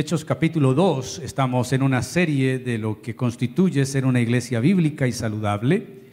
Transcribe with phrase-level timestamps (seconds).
[0.00, 5.08] Hechos capítulo 2, estamos en una serie de lo que constituye ser una iglesia bíblica
[5.08, 6.04] y saludable.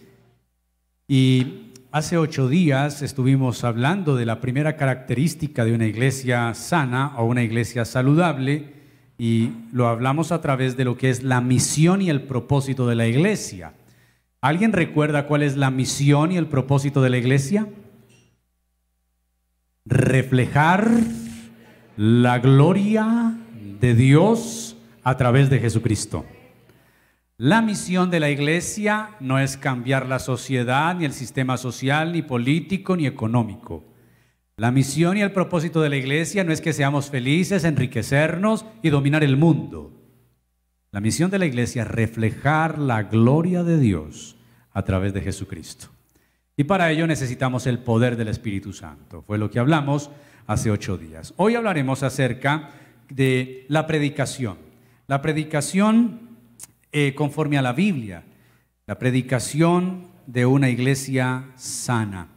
[1.08, 7.26] Y hace ocho días estuvimos hablando de la primera característica de una iglesia sana o
[7.26, 8.74] una iglesia saludable
[9.20, 12.96] y lo hablamos a través de lo que es la misión y el propósito de
[12.96, 13.76] la iglesia.
[14.42, 17.68] ¿Alguien recuerda cuál es la misión y el propósito de la iglesia?
[19.86, 20.90] Reflejar
[21.98, 23.42] la gloria
[23.80, 26.26] de Dios a través de Jesucristo.
[27.38, 32.22] La misión de la iglesia no es cambiar la sociedad, ni el sistema social, ni
[32.22, 33.84] político, ni económico.
[34.56, 38.90] La misión y el propósito de la iglesia no es que seamos felices, enriquecernos y
[38.90, 39.92] dominar el mundo.
[40.92, 44.38] La misión de la iglesia es reflejar la gloria de Dios
[44.72, 45.88] a través de Jesucristo.
[46.56, 49.22] Y para ello necesitamos el poder del Espíritu Santo.
[49.22, 50.10] Fue lo que hablamos
[50.48, 51.34] hace ocho días.
[51.36, 52.70] Hoy hablaremos acerca
[53.10, 54.58] de la predicación.
[55.08, 56.38] La predicación
[56.92, 58.24] eh, conforme a la Biblia.
[58.88, 62.30] La predicación de una iglesia sana.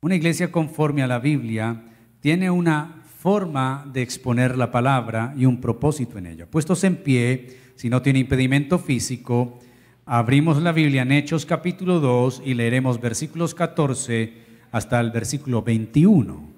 [0.00, 1.84] Una iglesia conforme a la Biblia
[2.20, 6.46] tiene una forma de exponer la palabra y un propósito en ella.
[6.46, 9.58] Puestos en pie, si no tiene impedimento físico,
[10.06, 14.32] abrimos la Biblia en Hechos capítulo 2 y leeremos versículos 14
[14.70, 16.57] hasta el versículo 21.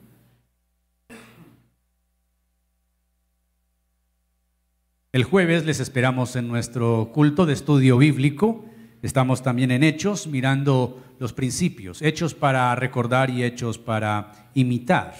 [5.12, 8.64] El jueves les esperamos en nuestro culto de estudio bíblico.
[9.02, 15.16] Estamos también en Hechos, mirando los principios, hechos para recordar y hechos para imitar.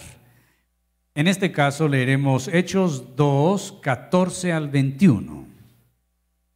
[1.13, 5.45] En este caso leeremos Hechos 2, 14 al 21.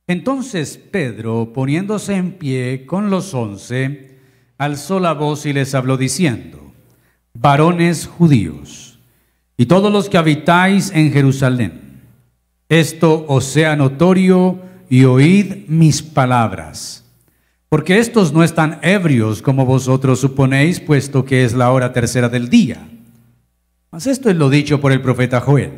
[0.07, 4.17] Entonces Pedro, poniéndose en pie con los once,
[4.57, 6.71] alzó la voz y les habló diciendo,
[7.33, 8.97] varones judíos,
[9.57, 11.84] y todos los que habitáis en Jerusalén,
[12.69, 17.03] esto os sea notorio y oíd mis palabras.
[17.69, 22.49] Porque estos no están ebrios como vosotros suponéis, puesto que es la hora tercera del
[22.49, 22.87] día.
[23.91, 25.73] Mas esto es lo dicho por el profeta Joel.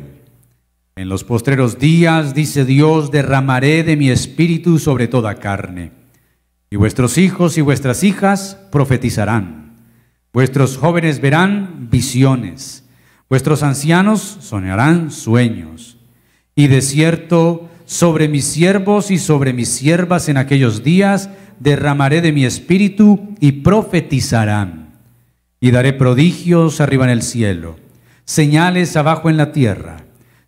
[0.96, 5.92] En los postreros días, dice Dios, derramaré de mi espíritu sobre toda carne.
[6.70, 9.76] Y vuestros hijos y vuestras hijas profetizarán.
[10.32, 12.84] Vuestros jóvenes verán visiones.
[13.28, 15.87] Vuestros ancianos soñarán sueños
[16.58, 21.30] y de cierto, sobre mis siervos y sobre mis siervas en aquellos días
[21.60, 24.88] derramaré de mi espíritu y profetizarán.
[25.60, 27.76] Y daré prodigios arriba en el cielo,
[28.24, 29.98] señales abajo en la tierra,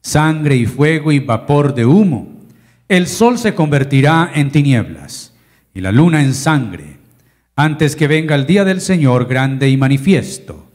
[0.00, 2.40] sangre y fuego y vapor de humo.
[2.88, 5.32] El sol se convertirá en tinieblas
[5.72, 6.98] y la luna en sangre,
[7.54, 10.66] antes que venga el día del Señor grande y manifiesto.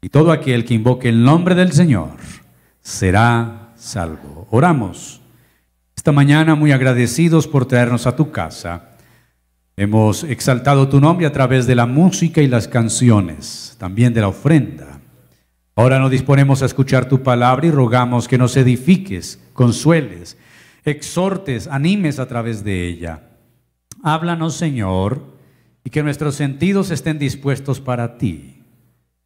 [0.00, 2.16] Y todo aquel que invoque el nombre del Señor
[2.80, 4.46] será salvo.
[4.50, 5.20] Oramos.
[5.96, 8.90] Esta mañana muy agradecidos por traernos a tu casa.
[9.76, 14.28] Hemos exaltado tu nombre a través de la música y las canciones, también de la
[14.28, 15.00] ofrenda.
[15.74, 20.36] Ahora nos disponemos a escuchar tu palabra y rogamos que nos edifiques, consueles,
[20.84, 23.30] exhortes, animes a través de ella.
[24.02, 25.22] Háblanos, Señor,
[25.82, 28.62] y que nuestros sentidos estén dispuestos para ti.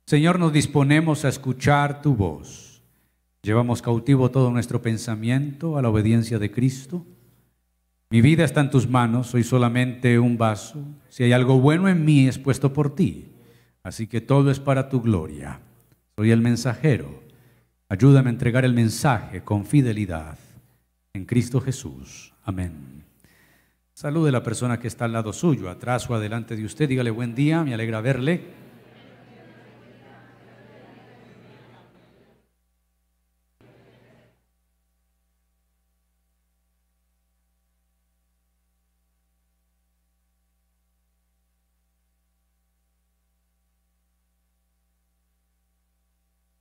[0.07, 2.66] Señor, nos disponemos a escuchar tu voz.
[3.47, 7.07] Llevamos cautivo todo nuestro pensamiento a la obediencia de Cristo.
[8.11, 10.83] Mi vida está en tus manos, soy solamente un vaso.
[11.09, 13.27] Si hay algo bueno en mí es puesto por ti.
[13.85, 15.61] Así que todo es para tu gloria.
[16.17, 17.23] Soy el mensajero.
[17.89, 20.37] Ayúdame a entregar el mensaje con fidelidad.
[21.13, 22.35] En Cristo Jesús.
[22.43, 23.05] Amén.
[23.95, 26.89] Salude a la persona que está al lado suyo, atrás o adelante de usted.
[26.89, 28.66] Dígale buen día, me alegra verle.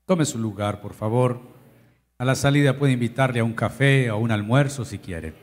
[0.05, 1.41] Tome su lugar, por favor.
[2.19, 5.33] A la salida puede invitarle a un café o un almuerzo si quiere.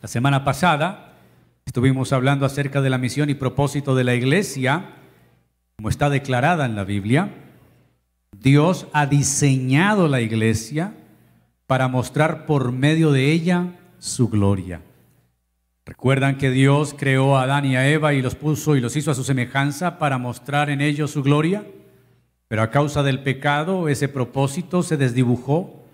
[0.00, 1.12] La semana pasada
[1.66, 4.96] estuvimos hablando acerca de la misión y propósito de la iglesia,
[5.76, 7.28] como está declarada en la Biblia.
[8.40, 10.94] Dios ha diseñado la iglesia
[11.66, 14.80] para mostrar por medio de ella su gloria.
[15.84, 19.10] ¿Recuerdan que Dios creó a Adán y a Eva y los puso y los hizo
[19.10, 21.64] a su semejanza para mostrar en ellos su gloria?
[22.54, 25.84] Pero a causa del pecado ese propósito se desdibujó,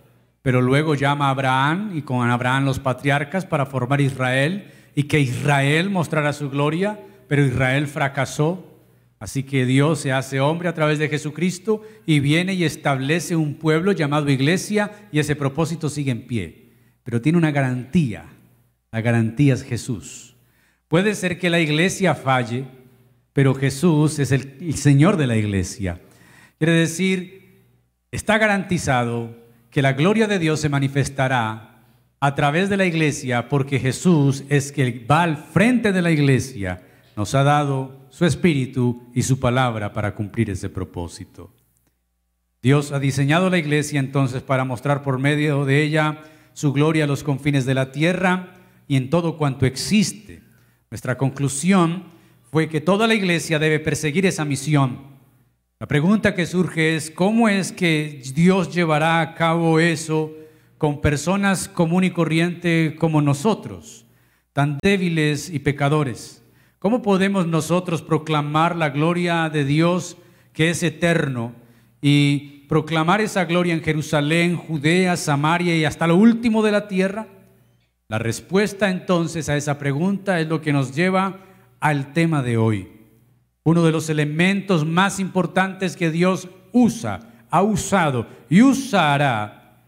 [0.43, 5.21] pero luego llama a Abraham y con Abraham los patriarcas para formar Israel y que
[5.21, 8.79] Israel mostrara su gloria, pero Israel fracasó.
[9.19, 13.55] Así que Dios se hace hombre a través de Jesucristo y viene y establece un
[13.55, 16.73] pueblo llamado iglesia y ese propósito sigue en pie.
[17.05, 18.27] Pero tiene una garantía.
[18.93, 20.37] La garantía es Jesús.
[20.89, 22.67] Puede ser que la iglesia falle,
[23.33, 25.99] pero Jesús es el, el Señor de la iglesia.
[26.61, 27.65] Quiere decir,
[28.11, 29.35] está garantizado
[29.71, 31.87] que la gloria de Dios se manifestará
[32.21, 36.83] a través de la iglesia porque Jesús es que va al frente de la iglesia,
[37.17, 41.51] nos ha dado su espíritu y su palabra para cumplir ese propósito.
[42.61, 46.21] Dios ha diseñado la iglesia entonces para mostrar por medio de ella
[46.53, 48.53] su gloria a los confines de la tierra
[48.87, 50.43] y en todo cuanto existe.
[50.91, 52.05] Nuestra conclusión
[52.51, 55.10] fue que toda la iglesia debe perseguir esa misión.
[55.81, 60.31] La pregunta que surge es, ¿cómo es que Dios llevará a cabo eso
[60.77, 64.05] con personas común y corriente como nosotros,
[64.53, 66.45] tan débiles y pecadores?
[66.81, 70.19] ¿Cómo podemos nosotros proclamar la gloria de Dios
[70.53, 71.55] que es eterno
[72.03, 77.27] y proclamar esa gloria en Jerusalén, Judea, Samaria y hasta lo último de la tierra?
[78.07, 81.39] La respuesta entonces a esa pregunta es lo que nos lleva
[81.81, 83.00] al tema de hoy.
[83.71, 87.21] Uno de los elementos más importantes que Dios usa,
[87.51, 89.85] ha usado y usará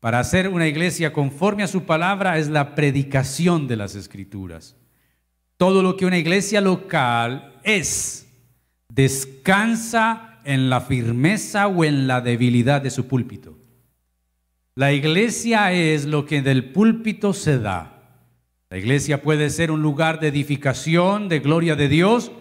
[0.00, 4.74] para hacer una iglesia conforme a su palabra es la predicación de las escrituras.
[5.58, 8.26] Todo lo que una iglesia local es,
[8.88, 13.58] descansa en la firmeza o en la debilidad de su púlpito.
[14.76, 17.98] La iglesia es lo que del púlpito se da.
[18.70, 22.32] La iglesia puede ser un lugar de edificación, de gloria de Dios,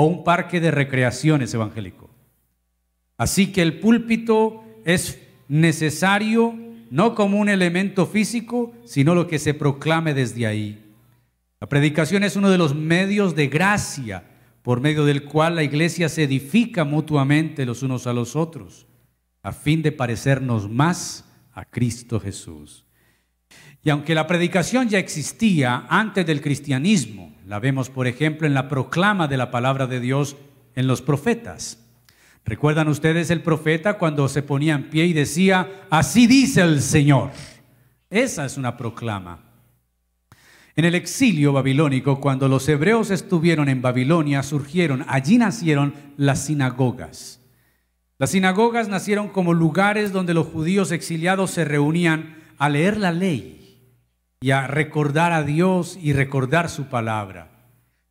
[0.00, 2.08] o un parque de recreaciones evangélico.
[3.16, 5.18] Así que el púlpito es
[5.48, 6.54] necesario
[6.88, 10.84] no como un elemento físico, sino lo que se proclame desde ahí.
[11.58, 14.22] La predicación es uno de los medios de gracia
[14.62, 18.86] por medio del cual la iglesia se edifica mutuamente los unos a los otros,
[19.42, 22.86] a fin de parecernos más a Cristo Jesús.
[23.82, 28.68] Y aunque la predicación ya existía antes del cristianismo, la vemos por ejemplo en la
[28.68, 30.36] proclama de la palabra de Dios
[30.74, 31.82] en los profetas.
[32.44, 37.30] ¿Recuerdan ustedes el profeta cuando se ponía en pie y decía, así dice el Señor?
[38.10, 39.38] Esa es una proclama.
[40.76, 47.40] En el exilio babilónico, cuando los hebreos estuvieron en Babilonia, surgieron, allí nacieron las sinagogas.
[48.18, 53.57] Las sinagogas nacieron como lugares donde los judíos exiliados se reunían a leer la ley
[54.40, 57.50] y a recordar a Dios y recordar su palabra.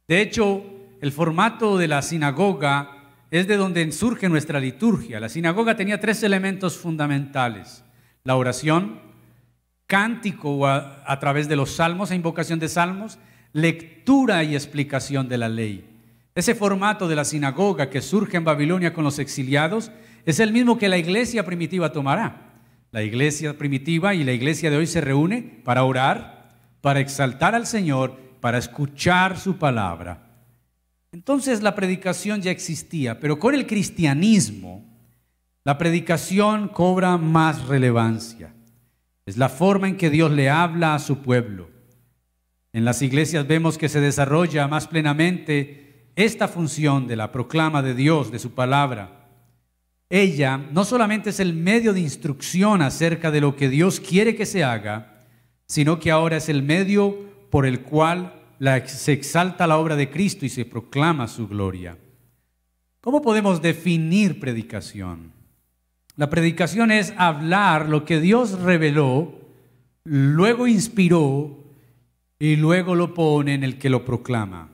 [0.08, 0.64] De hecho,
[1.02, 5.20] el formato de la sinagoga es de donde surge nuestra liturgia.
[5.20, 7.84] La sinagoga tenía tres elementos fundamentales.
[8.24, 9.00] La oración,
[9.86, 13.20] cántico a, través de los salmos e invocación de salmos,
[13.54, 15.86] lectura y explicación de la ley.
[16.36, 19.92] Ese formato de la sinagoga que surge en Babilonia con los exiliados
[20.26, 22.47] es el mismo que la iglesia primitiva tomará.
[22.92, 27.68] La iglesia primitiva y la iglesia de hoy se reúne para orar, para exaltar al
[27.68, 30.28] Señor, para escuchar su palabra.
[31.12, 34.86] Entonces la predicación ya existía, pero con el cristianismo
[35.64, 38.54] la predicación cobra más relevancia.
[39.26, 41.70] Es la forma en que Dios le habla a su pueblo.
[42.72, 47.94] En las iglesias vemos que se desarrolla más plenamente esta función de la proclama de
[47.94, 49.17] Dios, de su palabra.
[50.10, 54.46] Ella no solamente es el medio de instrucción acerca de lo que Dios quiere que
[54.46, 55.26] se haga,
[55.66, 58.34] sino que ahora es el medio por el cual
[58.86, 61.98] se exalta la obra de Cristo y se proclama su gloria.
[63.02, 65.34] ¿Cómo podemos definir predicación?
[66.16, 69.40] La predicación es hablar lo que Dios reveló,
[70.04, 71.64] luego inspiró
[72.40, 74.70] y luego lo pone en el que lo proclama.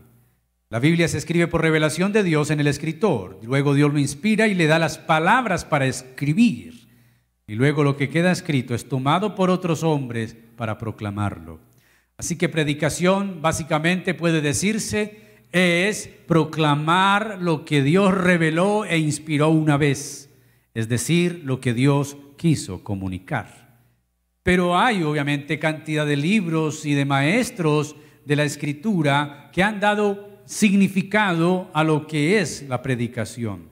[0.74, 3.40] La Biblia se escribe por revelación de Dios en el escritor.
[3.44, 6.88] Luego Dios lo inspira y le da las palabras para escribir.
[7.46, 11.60] Y luego lo que queda escrito es tomado por otros hombres para proclamarlo.
[12.18, 19.78] Así que predicación básicamente puede decirse es proclamar lo que Dios reveló e inspiró una
[19.78, 20.32] vez
[20.74, 23.78] es decir, lo que Dios quiso comunicar.
[24.42, 30.33] Pero hay obviamente cantidad de libros y de maestros de la escritura que han dado
[30.46, 33.70] significado a lo que es la predicación.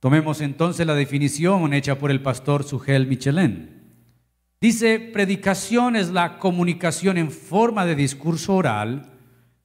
[0.00, 3.82] Tomemos entonces la definición hecha por el pastor Sugel Michelin.
[4.60, 9.12] Dice, predicación es la comunicación en forma de discurso oral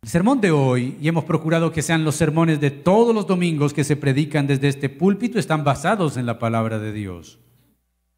[0.00, 3.74] El sermón de hoy, y hemos procurado que sean los sermones de todos los domingos
[3.74, 7.40] que se predican desde este púlpito, están basados en la palabra de Dios.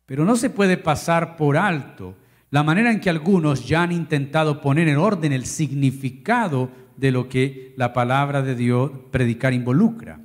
[0.04, 2.16] Pero no se puede pasar por alto
[2.50, 7.28] la manera en que algunos ya han intentado poner en orden el significado de lo
[7.28, 10.20] que la palabra de Dios predicar involucra.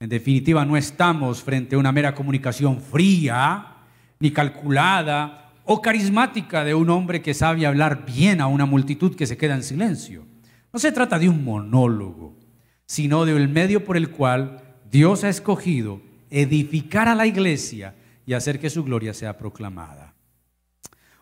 [0.00, 3.76] En definitiva, no estamos frente a una mera comunicación fría,
[4.18, 9.26] ni calculada o carismática de un hombre que sabe hablar bien a una multitud que
[9.26, 10.33] se queda en silencio.
[10.74, 12.34] No se trata de un monólogo,
[12.84, 17.94] sino de un medio por el cual Dios ha escogido edificar a la iglesia
[18.26, 20.14] y hacer que su gloria sea proclamada.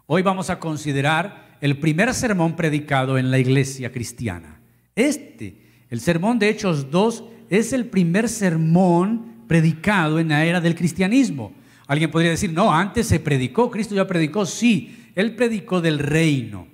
[0.07, 4.59] Hoy vamos a considerar el primer sermón predicado en la iglesia cristiana.
[4.97, 10.75] Este, el sermón de Hechos 2, es el primer sermón predicado en la era del
[10.75, 11.53] cristianismo.
[11.87, 16.72] Alguien podría decir, no, antes se predicó, Cristo ya predicó, sí, él predicó del reino.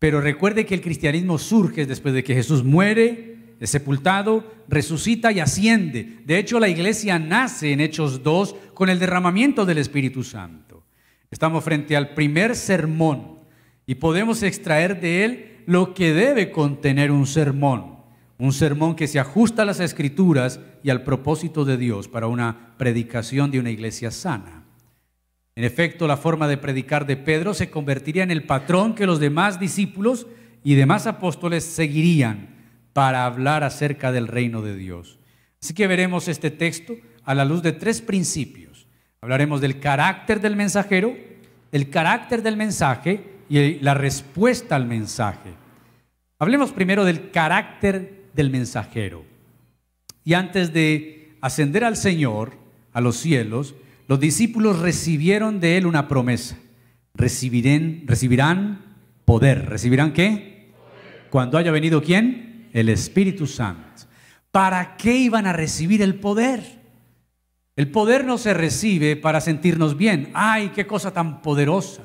[0.00, 5.40] Pero recuerde que el cristianismo surge después de que Jesús muere, es sepultado, resucita y
[5.40, 6.20] asciende.
[6.24, 10.82] De hecho, la iglesia nace en Hechos 2 con el derramamiento del Espíritu Santo.
[11.30, 13.40] Estamos frente al primer sermón
[13.86, 18.00] y podemos extraer de él lo que debe contener un sermón.
[18.38, 22.74] Un sermón que se ajusta a las escrituras y al propósito de Dios para una
[22.78, 24.59] predicación de una iglesia sana.
[25.60, 29.20] En efecto, la forma de predicar de Pedro se convertiría en el patrón que los
[29.20, 30.26] demás discípulos
[30.64, 32.48] y demás apóstoles seguirían
[32.94, 35.18] para hablar acerca del reino de Dios.
[35.62, 38.86] Así que veremos este texto a la luz de tres principios.
[39.20, 41.14] Hablaremos del carácter del mensajero,
[41.72, 45.50] el carácter del mensaje y la respuesta al mensaje.
[46.38, 49.26] Hablemos primero del carácter del mensajero.
[50.24, 52.54] Y antes de ascender al Señor,
[52.94, 53.74] a los cielos,
[54.10, 56.58] los discípulos recibieron de él una promesa.
[57.14, 58.84] Recibirán,
[59.24, 59.68] poder.
[59.68, 60.72] ¿Recibirán qué?
[61.30, 62.68] Cuando haya venido quién?
[62.72, 64.02] El Espíritu Santo.
[64.50, 66.80] ¿Para qué iban a recibir el poder?
[67.76, 70.30] El poder no se recibe para sentirnos bien.
[70.34, 72.02] ¡Ay, qué cosa tan poderosa!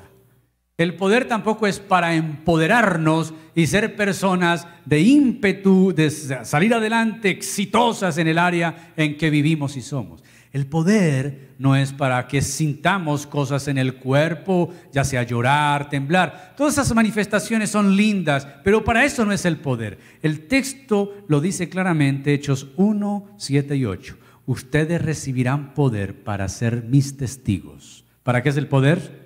[0.78, 8.18] El poder tampoco es para empoderarnos y ser personas de ímpetu, de salir adelante, exitosas
[8.18, 10.22] en el área en que vivimos y somos.
[10.52, 16.52] El poder no es para que sintamos cosas en el cuerpo, ya sea llorar, temblar.
[16.58, 19.98] Todas esas manifestaciones son lindas, pero para eso no es el poder.
[20.20, 24.18] El texto lo dice claramente, Hechos 1, 7 y 8.
[24.44, 28.04] Ustedes recibirán poder para ser mis testigos.
[28.22, 29.25] ¿Para qué es el poder?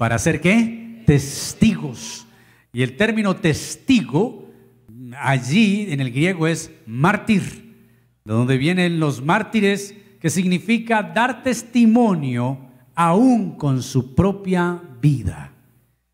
[0.00, 1.02] ¿Para ser qué?
[1.04, 2.26] Testigos.
[2.72, 4.48] Y el término testigo
[5.18, 7.76] allí en el griego es mártir,
[8.24, 12.60] de donde vienen los mártires que significa dar testimonio
[12.94, 15.52] aún con su propia vida.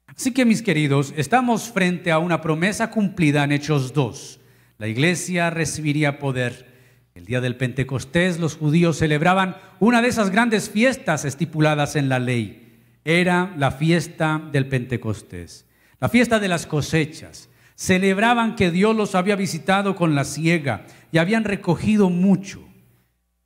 [0.08, 4.40] Así que mis queridos, estamos frente a una promesa cumplida en Hechos 2.
[4.78, 6.66] La iglesia recibiría poder.
[7.14, 12.18] El día del Pentecostés los judíos celebraban una de esas grandes fiestas estipuladas en la
[12.18, 12.65] ley.
[13.06, 15.64] Era la fiesta del Pentecostés,
[16.00, 17.48] la fiesta de las cosechas.
[17.76, 22.66] Celebraban que Dios los había visitado con la siega y habían recogido mucho.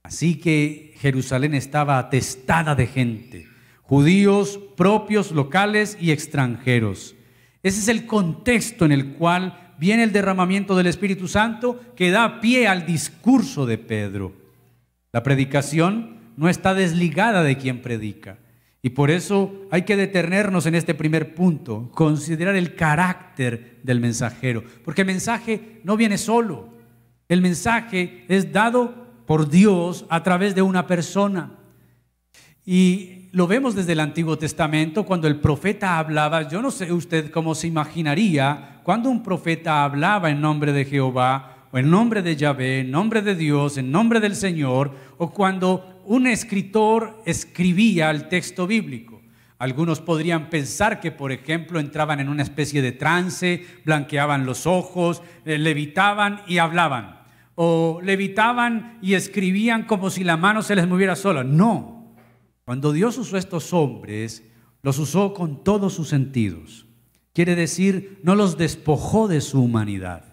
[0.02, 3.48] Así que Jerusalén estaba atestada de gente,
[3.82, 7.14] judíos propios, locales y extranjeros.
[7.62, 12.40] Ese es el contexto en el cual viene el derramamiento del Espíritu Santo que da
[12.40, 14.32] pie al discurso de Pedro.
[15.12, 18.38] La predicación no está desligada de quien predica.
[18.82, 24.64] Y por eso hay que detenernos en este primer punto, considerar el carácter del mensajero,
[24.84, 26.68] porque el mensaje no viene solo,
[27.28, 31.52] el mensaje es dado por Dios a través de una persona.
[32.64, 37.30] Y lo vemos desde el Antiguo Testamento cuando el profeta hablaba, yo no sé usted
[37.30, 42.34] cómo se imaginaría cuando un profeta hablaba en nombre de Jehová o en nombre de
[42.34, 48.26] Yahvé, en nombre de Dios, en nombre del Señor, o cuando un escritor escribía el
[48.26, 49.22] texto bíblico.
[49.58, 55.22] Algunos podrían pensar que, por ejemplo, entraban en una especie de trance, blanqueaban los ojos,
[55.44, 57.20] eh, levitaban y hablaban
[57.54, 61.44] o levitaban y escribían como si la mano se les moviera sola.
[61.44, 62.16] No.
[62.64, 64.42] Cuando Dios usó estos hombres,
[64.82, 66.86] los usó con todos sus sentidos.
[67.32, 70.29] Quiere decir, no los despojó de su humanidad.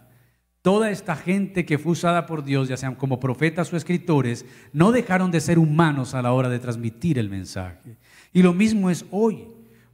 [0.68, 4.92] Toda esta gente que fue usada por Dios, ya sean como profetas o escritores, no
[4.92, 7.96] dejaron de ser humanos a la hora de transmitir el mensaje.
[8.34, 9.48] Y lo mismo es hoy.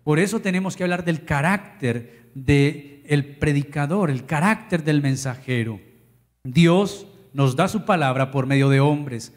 [0.03, 5.79] Por eso tenemos que hablar del carácter del predicador, el carácter del mensajero.
[6.43, 9.31] Dios nos da su palabra por medio de hombres,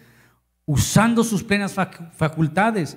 [0.65, 1.75] usando sus plenas
[2.15, 2.97] facultades.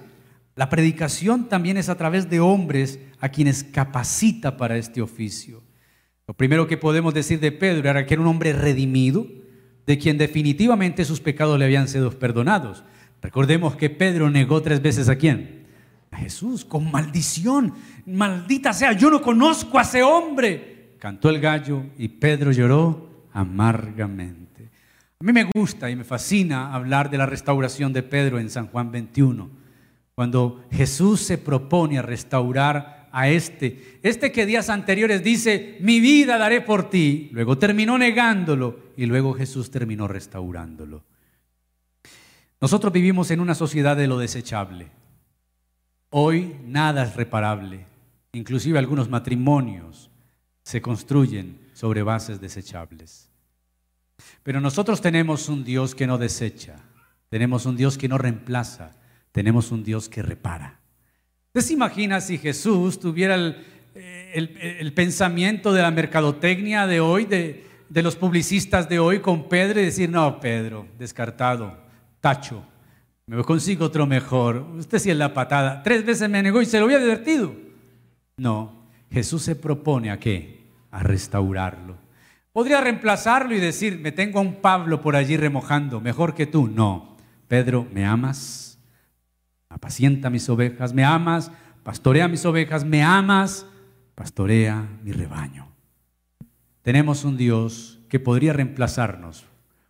[0.55, 5.61] La predicación también es a través de hombres a quienes capacita para este oficio.
[6.29, 9.25] Lo primero que podemos decir de Pedro era que era un hombre redimido,
[9.87, 12.83] de quien definitivamente sus pecados le habían sido perdonados.
[13.19, 15.65] Recordemos que Pedro negó tres veces a quién?
[16.11, 17.73] A Jesús, con maldición.
[18.05, 20.91] Maldita sea, yo no conozco a ese hombre.
[20.99, 24.69] Cantó el gallo y Pedro lloró amargamente.
[25.19, 28.67] A mí me gusta y me fascina hablar de la restauración de Pedro en San
[28.67, 29.49] Juan 21,
[30.13, 33.99] cuando Jesús se propone a restaurar a este.
[34.03, 37.29] Este que días anteriores dice, mi vida daré por ti.
[37.31, 41.03] Luego terminó negándolo y luego Jesús terminó restaurándolo.
[42.61, 44.87] Nosotros vivimos en una sociedad de lo desechable.
[46.09, 47.85] Hoy nada es reparable.
[48.33, 50.09] Inclusive algunos matrimonios
[50.63, 53.29] se construyen sobre bases desechables.
[54.43, 56.79] Pero nosotros tenemos un Dios que no desecha,
[57.29, 58.95] tenemos un Dios que no reemplaza,
[59.31, 60.78] tenemos un Dios que repara.
[61.59, 68.01] ¿Usted se imagina si Jesús tuviera el, pensamiento de la mercadotecnia de hoy, de, de,
[68.01, 71.77] los publicistas de hoy con Pedro y decir, no, Pedro, descartado,
[72.21, 72.63] tacho,
[73.25, 76.79] me consigo otro mejor, usted sí es la patada, tres veces me negó y se
[76.79, 77.53] lo había divertido.
[78.37, 80.63] No, Jesús se propone a qué?
[80.91, 81.97] A restaurarlo.
[82.53, 86.69] Podría reemplazarlo y decir, me tengo a un Pablo por allí remojando, mejor que tú.
[86.69, 87.17] No,
[87.49, 88.68] Pedro, ¿me amas?
[89.69, 91.51] Apacienta mis ovejas, me amas,
[91.83, 93.65] pastorea mis ovejas, me amas,
[94.15, 95.67] pastorea mi rebaño.
[96.81, 99.45] Tenemos un Dios que podría reemplazarnos,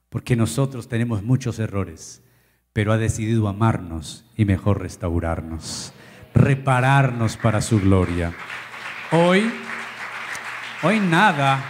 [0.10, 2.22] porque nosotros tenemos muchos errores,
[2.74, 5.94] pero ha decidido amarnos y mejor restaurarnos,
[6.34, 8.34] repararnos para su gloria.
[9.12, 9.50] Hoy,
[10.84, 11.64] hoy nada,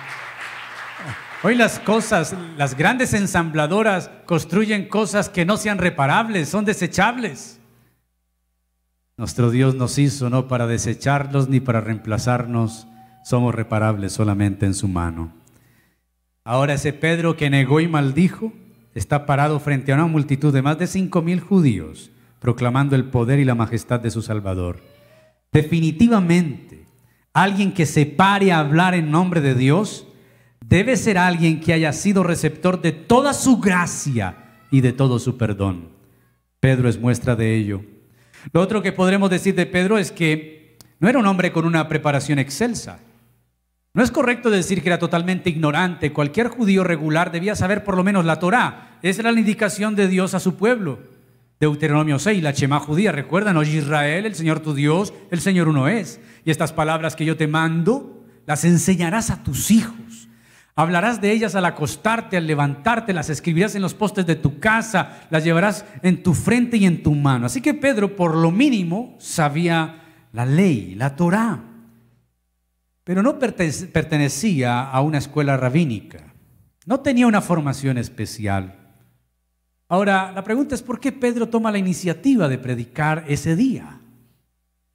[1.44, 7.59] hoy las cosas, las grandes ensambladoras construyen cosas que no sean reparables, son desechables.
[9.20, 12.88] Nuestro Dios nos hizo no para desecharlos ni para reemplazarnos,
[13.26, 15.34] somos reparables solamente en su mano.
[16.46, 18.54] Ahora ese Pedro que negó y maldijo
[18.96, 23.40] está parado frente a una multitud de más de cinco mil judíos, proclamando el poder
[23.40, 24.80] y la majestad de su Salvador.
[25.52, 26.86] Definitivamente,
[27.34, 30.08] alguien que se pare a hablar en nombre de Dios
[30.66, 35.36] debe ser alguien que haya sido receptor de toda su gracia y de todo su
[35.36, 35.90] perdón.
[36.62, 37.82] Pedro es muestra de ello.
[38.52, 41.88] Lo otro que podremos decir de Pedro es que no era un hombre con una
[41.88, 43.00] preparación excelsa.
[43.94, 46.14] No es correcto decir que era totalmente ignorante.
[46.14, 48.98] Cualquier judío regular debía saber por lo menos la Torá.
[49.02, 51.00] Esa era la indicación de Dios a su pueblo.
[51.60, 53.12] Deuteronomio 6, la Chema judía.
[53.12, 56.22] Recuerdan, Israel, el Señor tu Dios, el Señor uno es.
[56.46, 59.96] Y estas palabras que yo te mando, las enseñarás a tus hijos.
[60.80, 65.28] Hablarás de ellas al acostarte, al levantarte, las escribirás en los postes de tu casa,
[65.30, 67.48] las llevarás en tu frente y en tu mano.
[67.48, 71.62] Así que Pedro, por lo mínimo, sabía la ley, la Torá,
[73.04, 76.34] pero no pertenecía a una escuela rabínica,
[76.86, 78.96] no tenía una formación especial.
[79.90, 84.00] Ahora, la pregunta es por qué Pedro toma la iniciativa de predicar ese día.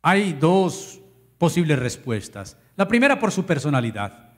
[0.01, 1.03] Hay dos
[1.37, 2.57] posibles respuestas.
[2.75, 4.31] La primera por su personalidad.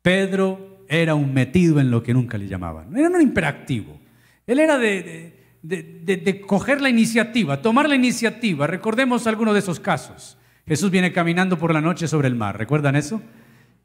[0.00, 2.96] Pedro era un metido en lo que nunca le llamaban.
[2.96, 3.98] Era un imperactivo.
[4.46, 8.66] Él era de, de, coger la iniciativa, tomar la iniciativa.
[8.66, 10.38] Recordemos algunos de esos casos.
[10.66, 13.22] Jesús viene caminando por la noche sobre el mar, ¿recuerdan eso?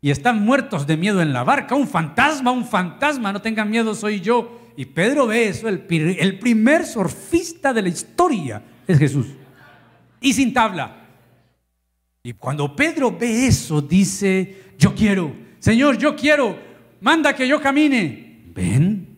[0.01, 1.75] Y están muertos de miedo en la barca.
[1.75, 4.59] Un fantasma, un fantasma, no tengan miedo, soy yo.
[4.75, 9.27] Y Pedro ve eso, el, el primer surfista de la historia es Jesús.
[10.19, 11.01] Y sin tabla.
[12.23, 16.57] Y cuando Pedro ve eso, dice, yo quiero, Señor, yo quiero,
[17.01, 18.51] manda que yo camine.
[18.53, 19.11] Ven.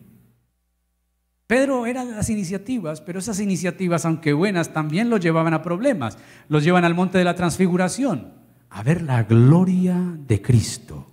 [1.46, 6.18] Pedro era de las iniciativas, pero esas iniciativas, aunque buenas, también lo llevaban a problemas.
[6.48, 8.32] Los llevan al monte de la transfiguración,
[8.70, 11.12] a ver la gloria de Cristo.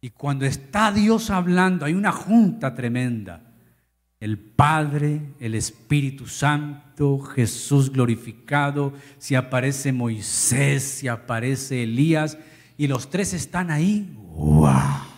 [0.00, 3.42] Y cuando está Dios hablando, hay una junta tremenda.
[4.20, 12.36] El Padre, el Espíritu Santo, Jesús glorificado, si aparece Moisés, si aparece Elías,
[12.76, 14.14] y los tres están ahí.
[14.16, 15.17] ¡Wow!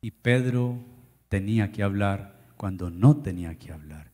[0.00, 0.78] Y Pedro
[1.28, 4.10] tenía que hablar cuando no tenía que hablar.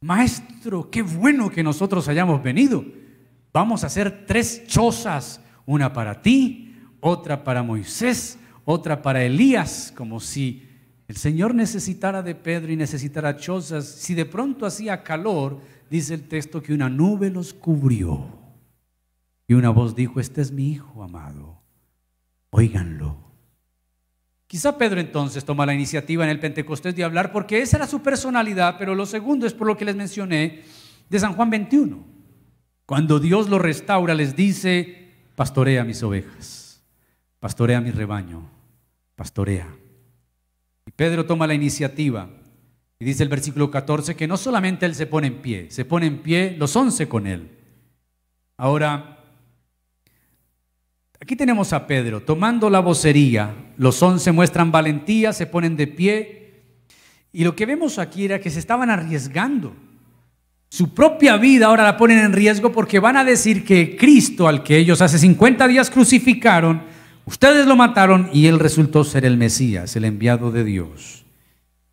[0.00, 2.84] Maestro, qué bueno que nosotros hayamos venido.
[3.52, 10.18] Vamos a hacer tres chozas, Una para ti, otra para Moisés, otra para Elías, como
[10.20, 10.66] si
[11.06, 13.84] el Señor necesitara de Pedro y necesitara chozas.
[13.86, 18.26] Si de pronto hacía calor, dice el texto que una nube los cubrió.
[19.46, 21.60] Y una voz dijo, este es mi hijo amado,
[22.50, 23.29] óiganlo.
[24.50, 28.02] Quizá Pedro entonces toma la iniciativa en el Pentecostés de hablar porque esa era su
[28.02, 30.62] personalidad, pero lo segundo es por lo que les mencioné
[31.08, 32.04] de San Juan 21.
[32.84, 36.82] Cuando Dios lo restaura, les dice, pastorea mis ovejas,
[37.38, 38.50] pastorea mi rebaño,
[39.14, 39.68] pastorea.
[40.84, 42.28] Y Pedro toma la iniciativa
[42.98, 46.06] y dice el versículo 14 que no solamente él se pone en pie, se pone
[46.06, 47.56] en pie los once con él.
[48.56, 49.19] Ahora,
[51.20, 56.40] aquí tenemos a Pedro tomando la vocería, los once muestran valentía, se ponen de pie
[57.32, 59.74] y lo que vemos aquí era que se estaban arriesgando.
[60.68, 64.62] Su propia vida ahora la ponen en riesgo porque van a decir que Cristo, al
[64.62, 66.82] que ellos hace 50 días crucificaron,
[67.26, 71.24] ustedes lo mataron y él resultó ser el Mesías, el enviado de Dios.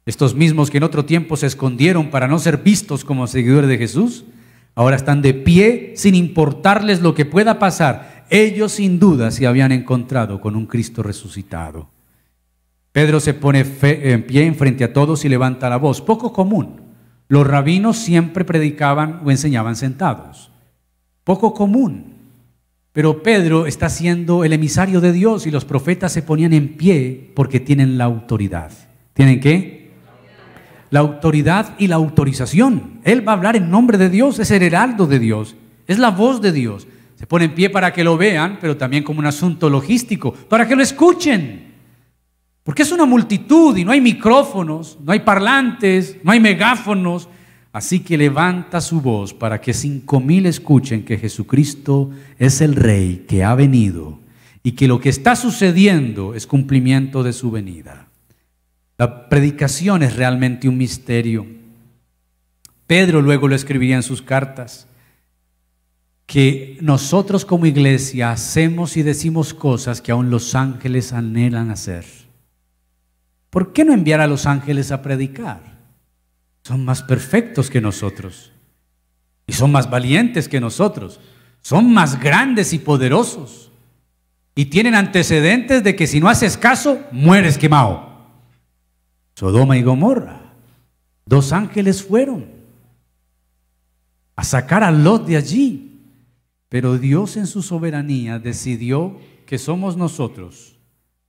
[0.05, 3.77] Estos mismos que en otro tiempo se escondieron para no ser vistos como seguidores de
[3.77, 4.25] Jesús,
[4.73, 8.16] ahora están de pie sin importarles lo que pueda pasar.
[8.29, 11.89] Ellos sin duda se habían encontrado con un Cristo resucitado.
[12.91, 16.81] Pedro se pone en pie en frente a todos y levanta la voz, poco común.
[17.27, 20.51] Los rabinos siempre predicaban o enseñaban sentados.
[21.23, 22.15] Poco común.
[22.93, 27.31] Pero Pedro está siendo el emisario de Dios y los profetas se ponían en pie
[27.35, 28.71] porque tienen la autoridad.
[29.13, 29.91] ¿Tienen qué?
[30.89, 32.99] La autoridad y la autorización.
[33.03, 36.09] Él va a hablar en nombre de Dios, es el heraldo de Dios, es la
[36.09, 36.87] voz de Dios.
[37.17, 40.67] Se pone en pie para que lo vean, pero también como un asunto logístico, para
[40.67, 41.73] que lo escuchen.
[42.63, 47.27] Porque es una multitud y no hay micrófonos, no hay parlantes, no hay megáfonos.
[47.71, 53.25] Así que levanta su voz para que cinco mil escuchen que Jesucristo es el Rey
[53.27, 54.19] que ha venido
[54.63, 58.09] y que lo que está sucediendo es cumplimiento de su venida.
[58.97, 61.47] La predicación es realmente un misterio.
[62.85, 64.87] Pedro luego lo escribía en sus cartas,
[66.27, 72.05] que nosotros como iglesia hacemos y decimos cosas que aún los ángeles anhelan hacer.
[73.49, 75.77] ¿Por qué no enviar a los ángeles a predicar?
[76.63, 78.51] Son más perfectos que nosotros.
[79.47, 81.21] Y son más valientes que nosotros.
[81.61, 83.71] Son más grandes y poderosos.
[84.53, 88.05] Y tienen antecedentes de que si no haces caso, mueres quemado.
[89.33, 90.41] Sodoma y Gomorra.
[91.25, 92.57] Dos ángeles fueron
[94.35, 95.96] a sacar a Lot de allí.
[96.69, 100.77] Pero Dios en su soberanía decidió que somos nosotros,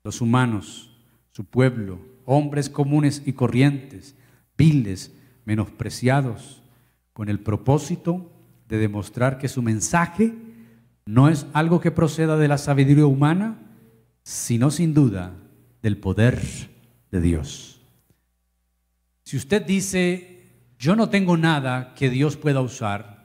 [0.03, 0.90] los humanos,
[1.31, 4.16] su pueblo, hombres comunes y corrientes,
[4.57, 5.12] viles,
[5.44, 6.62] menospreciados,
[7.12, 8.31] con el propósito
[8.68, 10.35] de demostrar que su mensaje
[11.07, 13.59] no es algo que proceda de la sabiduría humana,
[14.22, 15.33] sino sin duda
[15.81, 16.42] del poder
[17.11, 17.81] de Dios.
[19.24, 23.17] Si usted dice, yo no tengo nada que Dios pueda usar,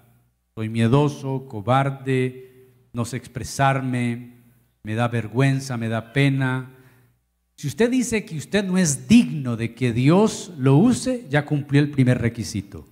[0.56, 4.38] soy miedoso, cobarde, no sé expresarme,
[4.84, 6.74] me da vergüenza, me da pena,
[7.56, 11.82] si usted dice que usted no es digno de que Dios lo use, ya cumplió
[11.82, 12.86] el primer requisito.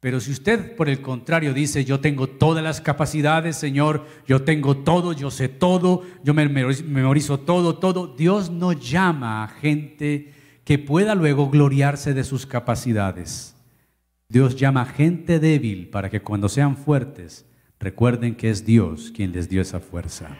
[0.00, 4.78] Pero si usted, por el contrario, dice, yo tengo todas las capacidades, Señor, yo tengo
[4.78, 10.32] todo, yo sé todo, yo me memorizo todo, todo, Dios no llama a gente
[10.64, 13.57] que pueda luego gloriarse de sus capacidades.
[14.30, 17.46] Dios llama gente débil para que cuando sean fuertes
[17.80, 20.36] recuerden que es Dios quien les dio esa fuerza.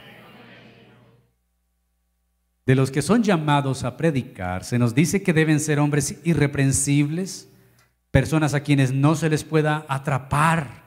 [2.67, 7.49] De los que son llamados a predicar, se nos dice que deben ser hombres irreprensibles,
[8.11, 10.83] personas a quienes no se les pueda atrapar.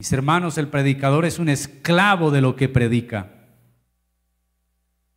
[0.00, 3.34] Mis hermanos, el predicador es un esclavo de lo que predica.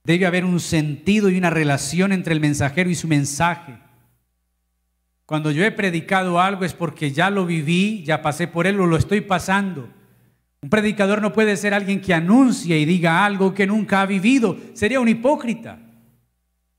[0.04, 3.89] Debe haber un sentido y una relación entre el mensajero y su mensaje.
[5.30, 8.88] Cuando yo he predicado algo es porque ya lo viví, ya pasé por él o
[8.88, 9.88] lo estoy pasando.
[10.60, 14.58] Un predicador no puede ser alguien que anuncie y diga algo que nunca ha vivido.
[14.74, 15.78] Sería un hipócrita.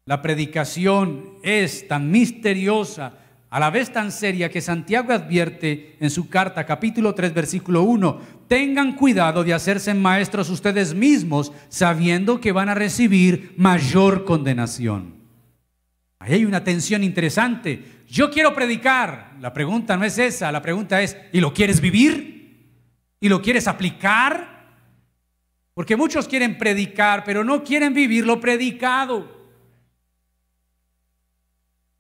[0.05, 3.19] La predicación es tan misteriosa,
[3.51, 8.21] a la vez tan seria, que Santiago advierte en su carta capítulo 3 versículo 1,
[8.49, 15.20] tengan cuidado de hacerse maestros ustedes mismos, sabiendo que van a recibir mayor condenación.
[16.21, 18.05] Ahí hay una tensión interesante.
[18.09, 19.33] Yo quiero predicar.
[19.41, 22.41] La pregunta no es esa, la pregunta es, ¿y lo quieres vivir?
[23.21, 24.59] y lo quieres aplicar.
[25.75, 29.39] Porque muchos quieren predicar, pero no quieren vivir lo predicado.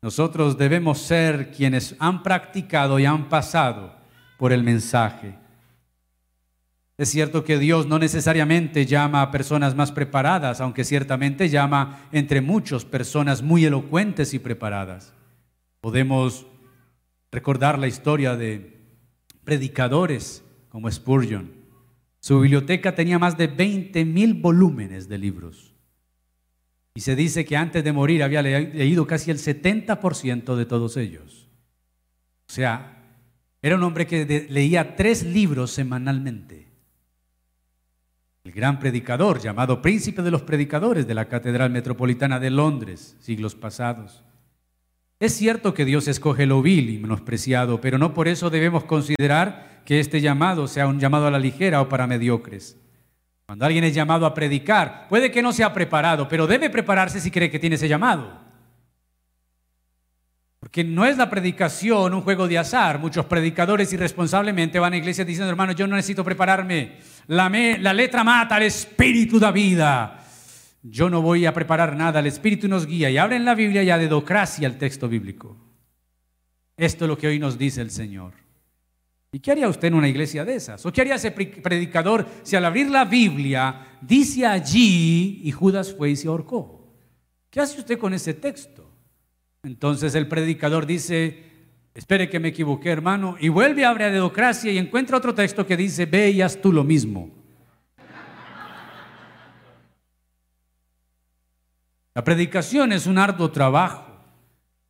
[0.02, 3.94] Nosotros debemos ser quienes han practicado y han pasado
[4.38, 5.34] por el mensaje.
[7.00, 12.42] Es cierto que Dios no necesariamente llama a personas más preparadas, aunque ciertamente llama entre
[12.42, 15.14] muchos personas muy elocuentes y preparadas.
[15.80, 16.46] Podemos
[17.32, 18.82] recordar la historia de
[19.44, 21.50] predicadores como Spurgeon.
[22.18, 25.72] Su biblioteca tenía más de 20 mil volúmenes de libros.
[26.92, 31.48] Y se dice que antes de morir había leído casi el 70% de todos ellos.
[32.46, 33.06] O sea,
[33.62, 36.68] era un hombre que leía tres libros semanalmente.
[38.50, 43.54] El gran predicador, llamado príncipe de los predicadores de la Catedral Metropolitana de Londres, siglos
[43.54, 44.24] pasados.
[45.20, 49.82] Es cierto que Dios escoge lo vil y menospreciado, pero no por eso debemos considerar
[49.84, 52.76] que este llamado sea un llamado a la ligera o para mediocres.
[53.46, 57.30] Cuando alguien es llamado a predicar, puede que no sea preparado, pero debe prepararse si
[57.30, 58.49] cree que tiene ese llamado.
[60.70, 63.00] Porque no es la predicación un juego de azar.
[63.00, 66.98] Muchos predicadores irresponsablemente van a iglesias diciendo, hermano, yo no necesito prepararme.
[67.26, 70.24] La, la letra mata, el espíritu da vida.
[70.84, 73.10] Yo no voy a preparar nada, el espíritu nos guía.
[73.10, 75.56] Y abren la Biblia ya de docracia el texto bíblico.
[76.76, 78.34] Esto es lo que hoy nos dice el Señor.
[79.32, 80.86] ¿Y qué haría usted en una iglesia de esas?
[80.86, 86.10] ¿O qué haría ese predicador si al abrir la Biblia dice allí y Judas fue
[86.10, 86.94] y se ahorcó?
[87.50, 88.79] ¿Qué hace usted con ese texto?
[89.62, 91.44] Entonces el predicador dice,
[91.94, 95.76] espere que me equivoqué hermano, y vuelve a abrir Dedocracia y encuentra otro texto que
[95.76, 97.30] dice, ve y haz tú lo mismo.
[102.14, 104.06] La predicación es un arduo trabajo.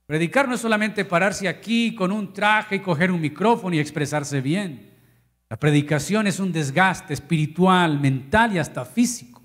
[0.07, 4.41] Predicar no es solamente pararse aquí con un traje y coger un micrófono y expresarse
[4.41, 4.91] bien.
[5.49, 9.40] La predicación es un desgaste espiritual, mental y hasta físico.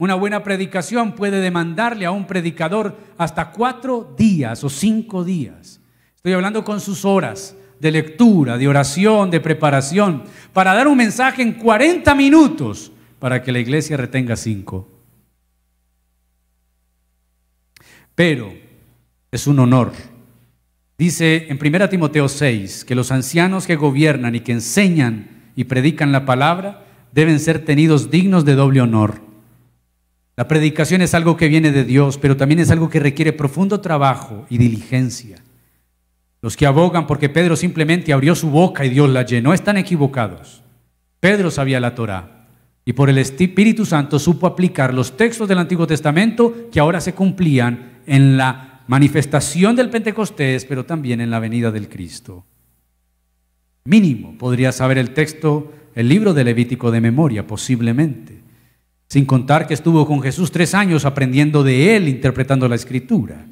[0.00, 5.78] Una buena predicación puede demandarle a un predicador hasta cuatro días o cinco días.
[6.16, 11.42] Estoy hablando con sus horas de lectura, de oración, de preparación, para dar un mensaje
[11.42, 14.88] en 40 minutos para que la iglesia retenga cinco.
[18.14, 18.54] Pero
[19.30, 19.92] es un honor.
[20.96, 26.10] Dice en 1 Timoteo 6 que los ancianos que gobiernan y que enseñan y predican
[26.10, 29.29] la palabra deben ser tenidos dignos de doble honor
[30.40, 33.82] la predicación es algo que viene de Dios, pero también es algo que requiere profundo
[33.82, 35.36] trabajo y diligencia.
[36.40, 40.62] Los que abogan porque Pedro simplemente abrió su boca y Dios la llenó están equivocados.
[41.20, 42.46] Pedro sabía la Torah
[42.86, 47.12] y por el Espíritu Santo supo aplicar los textos del Antiguo Testamento que ahora se
[47.12, 52.46] cumplían en la manifestación del Pentecostés, pero también en la venida del Cristo.
[53.84, 58.39] Mínimo podría saber el texto, el libro de Levítico de memoria, posiblemente
[59.10, 63.44] sin contar que estuvo con Jesús tres años aprendiendo de él, interpretando la escritura.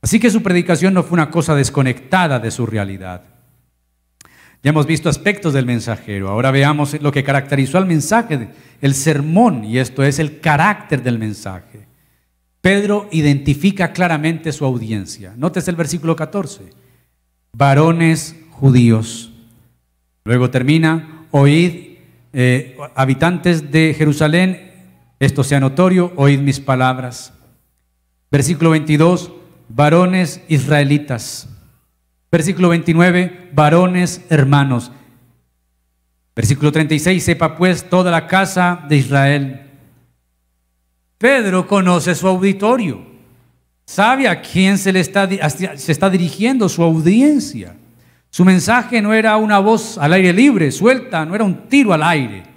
[0.00, 3.24] Así que su predicación no fue una cosa desconectada de su realidad.
[4.62, 9.64] Ya hemos visto aspectos del mensajero, ahora veamos lo que caracterizó al mensaje, el sermón,
[9.64, 11.88] y esto es el carácter del mensaje.
[12.60, 15.34] Pedro identifica claramente su audiencia.
[15.36, 16.70] Nótese el versículo 14.
[17.52, 19.32] Varones judíos.
[20.24, 21.96] Luego termina, oíd,
[22.32, 24.69] eh, habitantes de Jerusalén,
[25.20, 27.34] esto sea notorio, oíd mis palabras.
[28.30, 29.30] Versículo 22,
[29.68, 31.46] varones israelitas.
[32.32, 34.90] Versículo 29, varones hermanos.
[36.34, 39.60] Versículo 36, sepa pues toda la casa de Israel.
[41.18, 43.04] Pedro conoce su auditorio,
[43.84, 47.76] sabe a quién se le está, se está dirigiendo su audiencia.
[48.30, 52.02] Su mensaje no era una voz al aire libre, suelta, no era un tiro al
[52.04, 52.49] aire.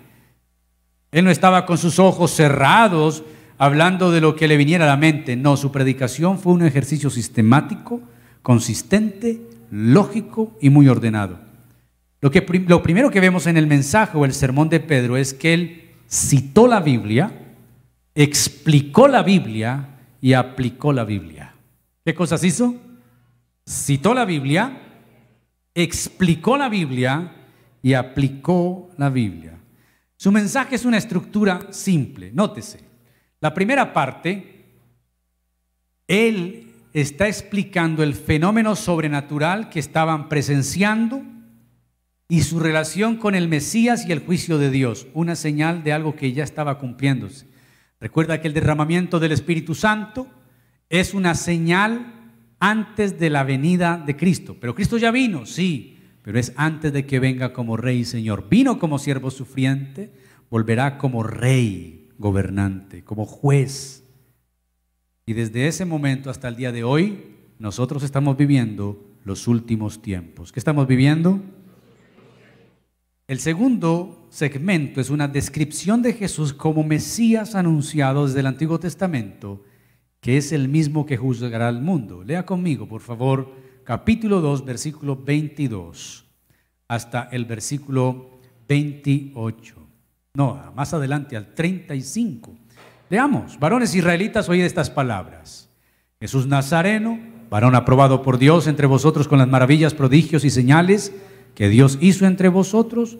[1.13, 3.23] Él no estaba con sus ojos cerrados
[3.59, 5.35] hablando de lo que le viniera a la mente.
[5.35, 8.01] No, su predicación fue un ejercicio sistemático,
[8.41, 11.39] consistente, lógico y muy ordenado.
[12.19, 15.35] Lo, que, lo primero que vemos en el mensaje o el sermón de Pedro es
[15.35, 17.31] que él citó la Biblia,
[18.15, 21.53] explicó la Biblia y aplicó la Biblia.
[22.03, 22.75] ¿Qué cosas hizo?
[23.67, 24.81] Citó la Biblia,
[25.75, 27.33] explicó la Biblia
[27.83, 29.53] y aplicó la Biblia.
[30.23, 32.31] Su mensaje es una estructura simple.
[32.33, 32.79] Nótese,
[33.41, 34.79] la primera parte,
[36.07, 41.21] él está explicando el fenómeno sobrenatural que estaban presenciando
[42.29, 46.15] y su relación con el Mesías y el juicio de Dios, una señal de algo
[46.15, 47.47] que ya estaba cumpliéndose.
[47.99, 50.29] Recuerda que el derramamiento del Espíritu Santo
[50.87, 52.31] es una señal
[52.61, 54.55] antes de la venida de Cristo.
[54.57, 55.92] Pero Cristo ya vino, sí,
[56.23, 58.47] pero es antes de que venga como rey y señor.
[58.49, 60.13] Vino como siervo sufriente,
[60.49, 64.03] volverá como rey gobernante, como juez.
[65.25, 70.51] Y desde ese momento hasta el día de hoy, nosotros estamos viviendo los últimos tiempos.
[70.51, 71.41] ¿Qué estamos viviendo?
[73.27, 79.63] El segundo segmento es una descripción de Jesús como Mesías anunciado desde el Antiguo Testamento,
[80.21, 82.23] que es el mismo que juzgará al mundo.
[82.23, 86.25] Lea conmigo, por favor, capítulo 2, versículo 22,
[86.87, 89.75] hasta el versículo 28.
[90.35, 92.51] No, más adelante, al 35.
[93.09, 95.69] Leamos, varones israelitas, oíd estas palabras.
[96.19, 97.19] Jesús Nazareno,
[97.49, 101.13] varón aprobado por Dios entre vosotros con las maravillas, prodigios y señales
[101.53, 103.17] que Dios hizo entre vosotros,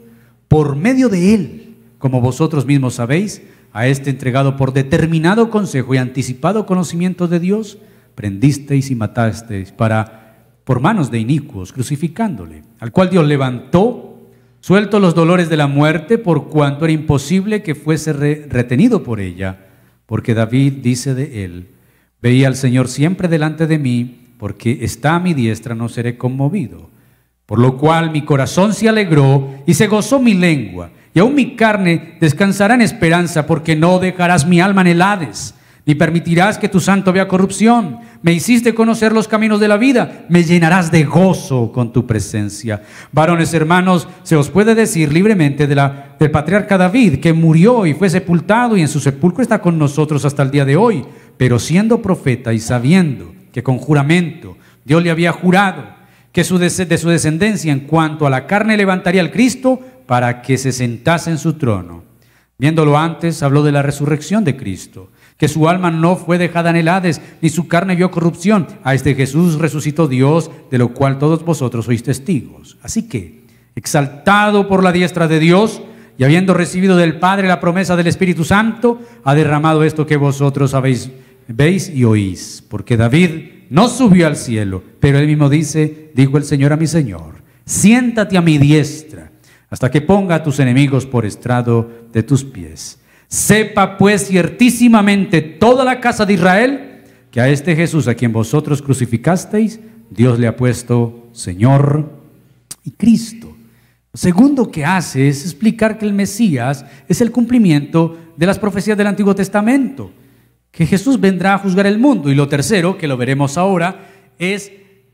[0.48, 5.98] por medio de él, como vosotros mismos sabéis, a este entregado por determinado consejo y
[5.98, 7.78] anticipado conocimiento de Dios,
[8.14, 10.23] prendisteis y matasteis para
[10.64, 16.16] por manos de inicuos, crucificándole, al cual Dios levantó, suelto los dolores de la muerte,
[16.16, 19.66] por cuanto era imposible que fuese retenido por ella,
[20.06, 21.68] porque David dice de él,
[22.22, 26.90] veía al Señor siempre delante de mí, porque está a mi diestra, no seré conmovido.
[27.46, 31.56] Por lo cual mi corazón se alegró y se gozó mi lengua, y aún mi
[31.56, 35.02] carne descansará en esperanza, porque no dejarás mi alma en el
[35.86, 37.98] ni permitirás que tu santo vea corrupción.
[38.22, 42.82] Me hiciste conocer los caminos de la vida, me llenarás de gozo con tu presencia.
[43.12, 48.76] Varones hermanos, se os puede decir libremente del patriarca David, que murió y fue sepultado,
[48.76, 51.04] y en su sepulcro está con nosotros hasta el día de hoy,
[51.36, 55.84] pero siendo profeta y sabiendo que con juramento Dios le había jurado,
[56.32, 60.72] que de su descendencia en cuanto a la carne levantaría al Cristo para que se
[60.72, 62.02] sentase en su trono.
[62.58, 66.76] Viéndolo antes, habló de la resurrección de Cristo, que su alma no fue dejada en
[66.76, 68.66] el Hades, ni su carne vio corrupción.
[68.84, 72.78] A este Jesús resucitó Dios, de lo cual todos vosotros sois testigos.
[72.82, 73.44] Así que,
[73.74, 75.82] exaltado por la diestra de Dios,
[76.16, 80.70] y habiendo recibido del Padre la promesa del Espíritu Santo, ha derramado esto que vosotros
[80.70, 81.10] sabéis,
[81.48, 82.64] veis y oís.
[82.68, 83.30] Porque David
[83.70, 88.36] no subió al cielo, pero él mismo dice, dijo el Señor a mi Señor, siéntate
[88.36, 89.32] a mi diestra
[89.70, 93.00] hasta que ponga a tus enemigos por estrado de tus pies.
[93.28, 98.80] Sepa pues ciertísimamente toda la casa de Israel que a este Jesús a quien vosotros
[98.80, 102.12] crucificasteis, Dios le ha puesto Señor
[102.84, 103.56] y Cristo.
[104.12, 108.96] Lo segundo que hace es explicar que el Mesías es el cumplimiento de las profecías
[108.96, 110.12] del Antiguo Testamento
[110.74, 112.30] que Jesús vendrá a juzgar el mundo.
[112.30, 114.06] Y lo tercero, que lo veremos ahora,
[114.38, 114.72] es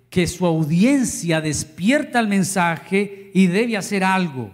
[0.09, 4.51] que su audiencia despierta el mensaje y debe hacer algo.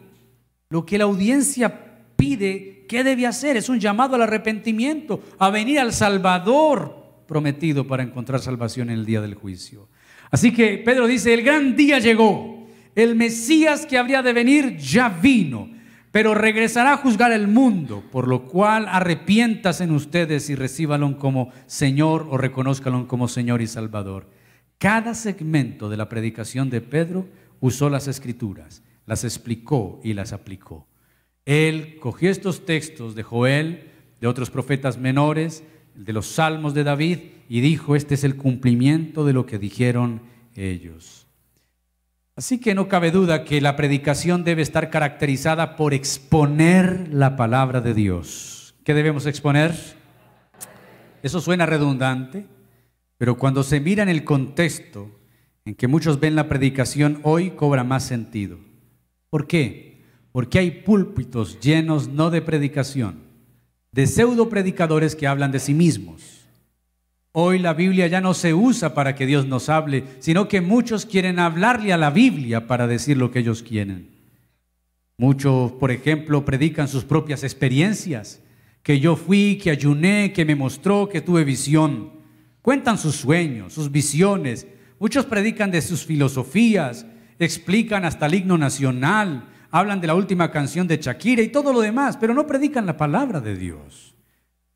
[0.69, 1.73] Lo que la audiencia
[2.16, 3.57] pide, ¿qué debe hacer?
[3.57, 9.07] Es un llamado al arrepentimiento, a venir al Salvador prometido para encontrar salvación en el
[9.07, 9.88] día del juicio.
[10.31, 15.09] Así que Pedro dice, el gran día llegó, el Mesías que habría de venir ya
[15.09, 15.77] vino
[16.16, 21.53] pero regresará a juzgar el mundo, por lo cual arrepientas en ustedes y recíbanlo como
[21.66, 24.27] Señor o reconózcanlo como Señor y Salvador.
[24.79, 27.29] Cada segmento de la predicación de Pedro
[27.61, 30.87] usó las escrituras, las explicó y las aplicó.
[31.47, 35.63] Él cogió estos textos de Joel, de otros profetas menores,
[35.95, 40.21] de los salmos de David, y dijo, este es el cumplimiento de lo que dijeron
[40.55, 41.27] ellos.
[42.35, 47.81] Así que no cabe duda que la predicación debe estar caracterizada por exponer la palabra
[47.81, 48.75] de Dios.
[48.85, 49.75] ¿Qué debemos exponer?
[51.23, 52.45] Eso suena redundante,
[53.17, 55.11] pero cuando se mira en el contexto
[55.65, 58.59] en que muchos ven la predicación hoy cobra más sentido.
[59.31, 59.86] ¿Por qué?
[60.37, 63.22] Porque hay púlpitos llenos no de predicación,
[63.90, 66.46] de pseudo predicadores que hablan de sí mismos
[67.33, 71.07] Hoy la Biblia ya no se usa para que Dios nos hable, sino que muchos
[71.07, 74.11] quieren hablarle a la Biblia para decir lo que ellos quieren.
[75.16, 78.42] Muchos, por ejemplo, predican sus propias experiencias,
[78.83, 82.11] que yo fui, que ayuné, que me mostró, que tuve visión.
[82.61, 84.66] Cuentan sus sueños, sus visiones.
[84.99, 87.07] Muchos predican de sus filosofías,
[87.38, 91.81] explican hasta el himno nacional, hablan de la última canción de Shakira y todo lo
[91.81, 94.15] demás, pero no predican la palabra de Dios.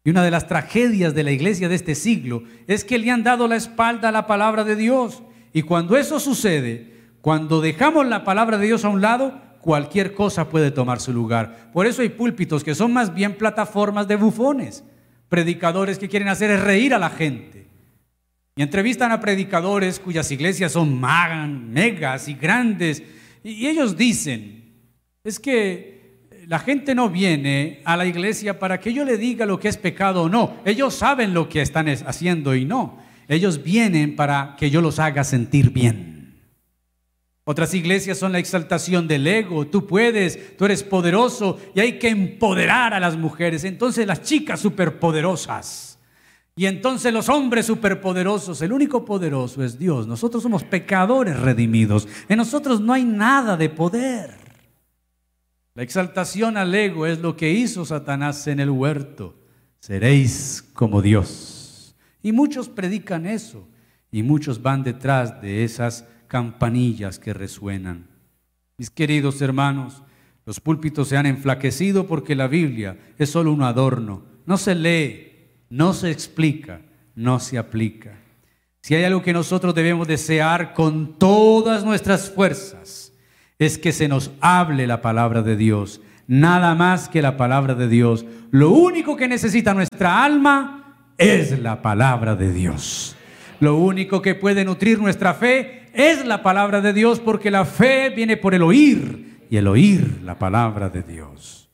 [0.05, 3.23] Y una de las tragedias de la iglesia de este siglo es que le han
[3.23, 5.23] dado la espalda a la palabra de Dios.
[5.53, 10.49] Y cuando eso sucede, cuando dejamos la palabra de Dios a un lado, cualquier cosa
[10.49, 11.71] puede tomar su lugar.
[11.73, 14.85] Por eso hay púlpitos que son más bien plataformas de bufones,
[15.29, 17.69] predicadores que quieren hacer es reír a la gente.
[18.57, 23.03] Y entrevistan a predicadores cuyas iglesias son megas y grandes.
[23.45, 24.60] Y ellos dicen,
[25.25, 26.01] es que
[26.47, 29.77] la gente no viene a la iglesia para que yo le diga lo que es
[29.77, 30.57] pecado o no.
[30.65, 32.99] Ellos saben lo que están haciendo y no.
[33.29, 36.41] Ellos vienen para que yo los haga sentir bien.
[37.45, 39.67] Otras iglesias son la exaltación del ego.
[39.67, 43.65] Tú puedes, tú eres poderoso y hay que empoderar a las mujeres.
[43.65, 45.99] Entonces las chicas superpoderosas.
[46.57, 50.07] Y entonces los hombres superpoderosos, el único poderoso es Dios.
[50.07, 52.09] Nosotros somos pecadores redimidos.
[52.29, 54.40] En nosotros no hay nada de poder.
[55.75, 59.37] La exaltación al ego es lo que hizo Satanás en el huerto.
[59.79, 61.95] Seréis como Dios.
[62.23, 63.69] Y muchos predican eso.
[64.11, 68.09] Y muchos van detrás de esas campanillas que resuenan.
[68.77, 70.03] Mis queridos hermanos,
[70.45, 74.25] los púlpitos se han enflaquecido porque la Biblia es solo un adorno.
[74.47, 75.31] No se lee,
[75.69, 76.83] no se explica,
[77.15, 78.19] no se aplica.
[78.83, 83.10] Si hay algo que nosotros debemos desear con todas nuestras fuerzas,
[83.61, 86.01] es que se nos hable la palabra de Dios.
[86.27, 88.25] Nada más que la palabra de Dios.
[88.51, 93.15] Lo único que necesita nuestra alma es la palabra de Dios.
[93.61, 98.09] Lo único que puede nutrir nuestra fe es la palabra de Dios porque la fe
[98.09, 101.69] viene por el oír y el oír la palabra de Dios.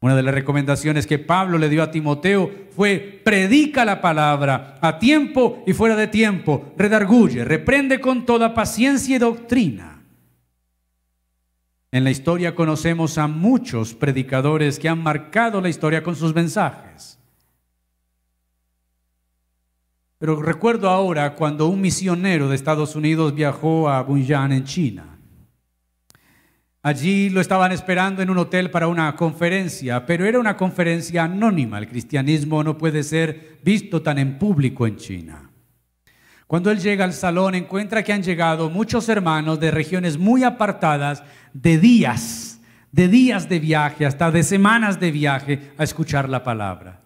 [0.00, 4.98] Una de las recomendaciones que Pablo le dio a Timoteo fue predica la palabra a
[4.98, 9.93] tiempo y fuera de tiempo, redarguye, reprende con toda paciencia y doctrina.
[11.94, 17.20] En la historia conocemos a muchos predicadores que han marcado la historia con sus mensajes.
[20.18, 25.20] Pero recuerdo ahora cuando un misionero de Estados Unidos viajó a Bunyan en China.
[26.82, 31.78] Allí lo estaban esperando en un hotel para una conferencia, pero era una conferencia anónima.
[31.78, 35.43] El cristianismo no puede ser visto tan en público en China.
[36.46, 41.22] Cuando él llega al salón encuentra que han llegado muchos hermanos de regiones muy apartadas,
[41.52, 42.60] de días,
[42.92, 47.00] de días de viaje, hasta de semanas de viaje a escuchar la palabra.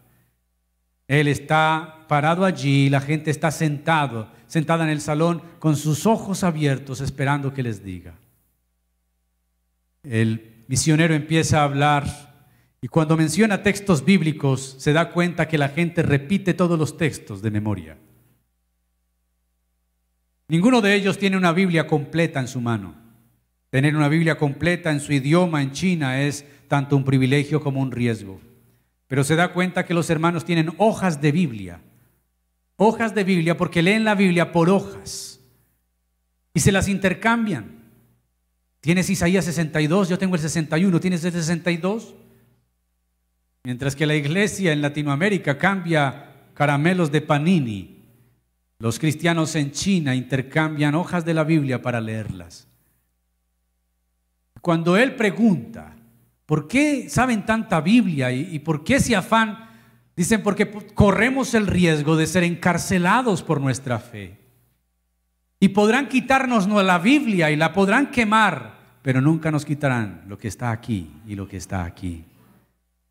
[1.07, 6.45] Él está parado allí, la gente está sentado, sentada en el salón con sus ojos
[6.45, 8.15] abiertos esperando que les diga.
[10.03, 12.05] El misionero empieza a hablar
[12.81, 17.41] y cuando menciona textos bíblicos se da cuenta que la gente repite todos los textos
[17.41, 17.97] de memoria.
[20.49, 22.95] Ninguno de ellos tiene una Biblia completa en su mano.
[23.69, 27.93] Tener una Biblia completa en su idioma en China es tanto un privilegio como un
[27.93, 28.41] riesgo.
[29.09, 31.81] Pero se da cuenta que los hermanos tienen hojas de Biblia.
[32.77, 35.41] Hojas de Biblia porque leen la Biblia por hojas.
[36.55, 37.79] Y se las intercambian.
[38.81, 40.99] Tienes Isaías 62, yo tengo el 61.
[40.99, 42.15] ¿Tienes el 62?
[43.65, 47.98] Mientras que la iglesia en Latinoamérica cambia caramelos de panini,
[48.79, 52.69] los cristianos en China intercambian hojas de la Biblia para leerlas.
[54.61, 55.95] Cuando él pregunta,
[56.49, 59.69] ¿Por qué saben tanta Biblia y, por qué ese afán?
[60.17, 64.39] Dicen porque corremos el riesgo de ser encarcelados por nuestra fe.
[65.61, 70.49] Y podrán quitarnos la Biblia y la podrán quemar, pero nunca nos quitarán lo que
[70.49, 72.25] está aquí y lo que está aquí.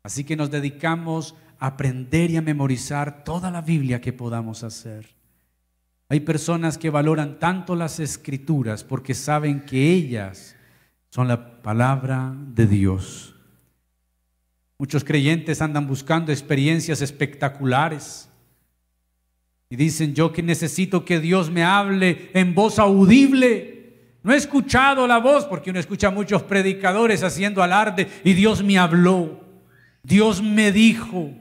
[0.02, 5.17] Así que nos dedicamos a aprender y a memorizar toda la Biblia que podamos hacer.
[6.10, 10.56] Hay personas que valoran tanto las escrituras porque saben que ellas
[11.10, 13.34] son la palabra de Dios.
[14.78, 18.30] Muchos creyentes andan buscando experiencias espectaculares
[19.68, 24.14] y dicen, yo que necesito que Dios me hable en voz audible.
[24.22, 28.62] No he escuchado la voz porque uno escucha a muchos predicadores haciendo alarde y Dios
[28.62, 29.44] me habló,
[30.02, 31.32] Dios me dijo.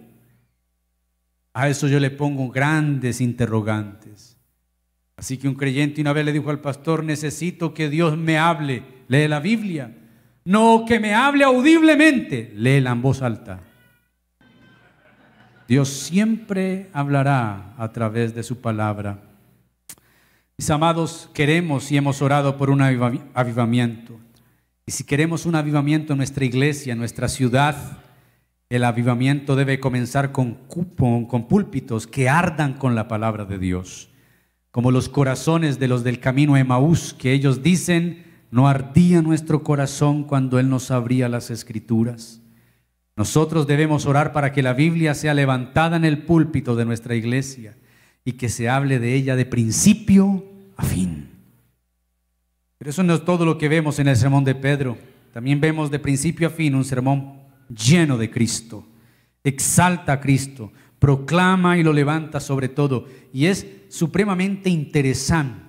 [1.54, 4.37] A eso yo le pongo grandes interrogantes.
[5.18, 8.98] Así que un creyente una vez le dijo al pastor, necesito que Dios me hable
[9.08, 9.96] lee la Biblia.
[10.46, 13.60] No que me hable audiblemente, léela en voz alta.
[15.68, 19.20] Dios siempre hablará a través de su palabra.
[20.58, 24.18] Mis amados, queremos y hemos orado por un avivamiento.
[24.86, 27.98] Y si queremos un avivamiento en nuestra iglesia, en nuestra ciudad,
[28.70, 34.10] el avivamiento debe comenzar con, con púlpitos que ardan con la palabra de Dios,
[34.78, 40.24] como los corazones de los del camino Emaús, que ellos dicen, ¿No ardía nuestro corazón
[40.24, 42.44] cuando Él nos abría las escrituras?
[43.16, 47.76] Nosotros debemos orar para que la Biblia sea levantada en el púlpito de nuestra iglesia
[48.24, 51.28] y que se hable de ella de principio a fin.
[52.78, 54.96] Pero eso no es todo lo que vemos en el sermón de Pedro.
[55.34, 57.34] También vemos de principio a fin un sermón
[57.68, 58.86] lleno de Cristo.
[59.44, 63.08] Exalta a Cristo, proclama y lo levanta sobre todo.
[63.34, 65.68] Y es supremamente interesante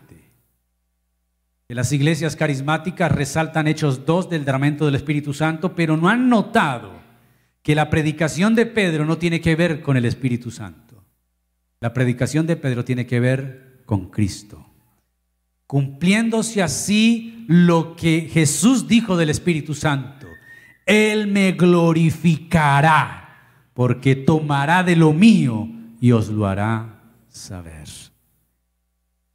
[1.75, 6.93] las iglesias carismáticas resaltan Hechos 2 del derramamiento del Espíritu Santo, pero no han notado
[7.63, 11.05] que la predicación de Pedro no tiene que ver con el Espíritu Santo.
[11.81, 14.65] La predicación de Pedro tiene que ver con Cristo.
[15.67, 20.27] Cumpliéndose así lo que Jesús dijo del Espíritu Santo.
[20.87, 23.28] Él me glorificará
[23.79, 25.69] porque tomará de lo mío
[26.01, 27.87] y os lo hará saber.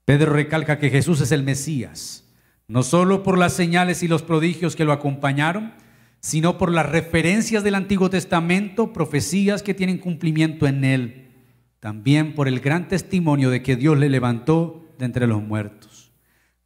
[0.03, 2.23] Pedro recalca que Jesús es el Mesías
[2.67, 5.71] no solo por las señales y los prodigios que lo acompañaron,
[6.19, 11.31] sino por las referencias del Antiguo Testamento, profecías que tienen cumplimiento en él,
[11.79, 16.11] también por el gran testimonio de que Dios le levantó de entre los muertos.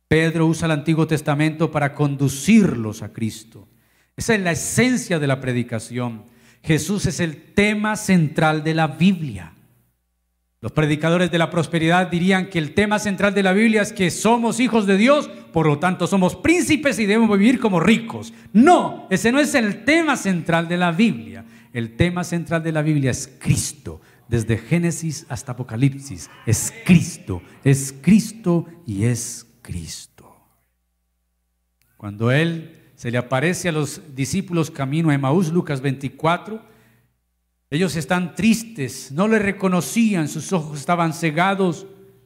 [0.07, 3.67] Pedro usa el Antiguo Testamento para conducirlos a Cristo.
[4.15, 6.23] Esa es la esencia de la predicación.
[6.63, 9.53] Jesús es el tema central de la Biblia.
[10.59, 14.09] Los predicadores de la prosperidad dirían que el tema central de la Biblia es que
[14.09, 18.33] somos hijos de Dios, por lo tanto somos príncipes y debemos vivir como ricos.
[18.53, 21.45] No, ese no es el tema central de la Biblia.
[21.73, 24.01] El tema central de la Biblia es Cristo.
[24.27, 30.35] Desde Génesis hasta Apocalipsis es Cristo, es Cristo y es Cristo.
[31.97, 36.59] Cuando Él se le aparece a los discípulos camino a Emaús, Lucas 24,
[37.69, 41.85] ellos están tristes, no le reconocían, sus ojos estaban cegados,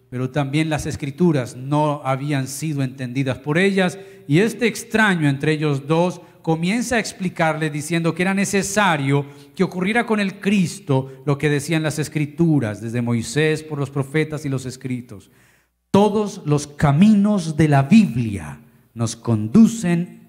[0.09, 3.99] pero también las escrituras no habían sido entendidas por ellas.
[4.29, 10.05] Y este extraño entre ellos dos comienza a explicarle diciendo que era necesario que ocurriera
[10.05, 14.65] con el Cristo lo que decían las escrituras, desde Moisés por los profetas y los
[14.65, 15.31] escritos.
[15.89, 18.61] Todos los caminos de la Biblia
[18.93, 20.20] nos conducen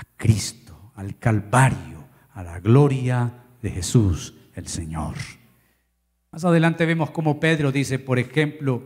[0.00, 5.14] a Cristo, al Calvario, a la gloria de Jesús el Señor.
[6.32, 8.82] Más adelante vemos como Pedro dice, por ejemplo,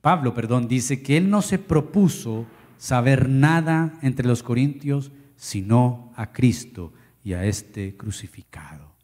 [0.00, 2.46] Pablo, perdón, dice que él no se propuso
[2.76, 6.92] saber nada entre los corintios, sino a Cristo
[7.24, 8.94] y a este crucificado.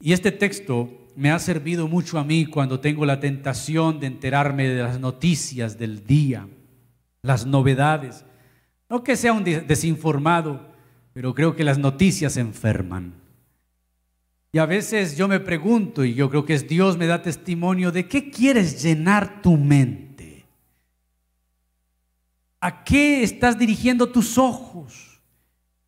[0.00, 4.68] Y este texto me ha servido mucho a mí cuando tengo la tentación de enterarme
[4.68, 6.46] de las noticias del día,
[7.22, 8.24] las novedades.
[8.88, 10.74] No que sea un desinformado,
[11.12, 13.14] pero creo que las noticias enferman.
[14.52, 17.92] Y a veces yo me pregunto, y yo creo que es Dios me da testimonio,
[17.92, 20.44] ¿de qué quieres llenar tu mente?
[22.60, 25.20] ¿A qué estás dirigiendo tus ojos?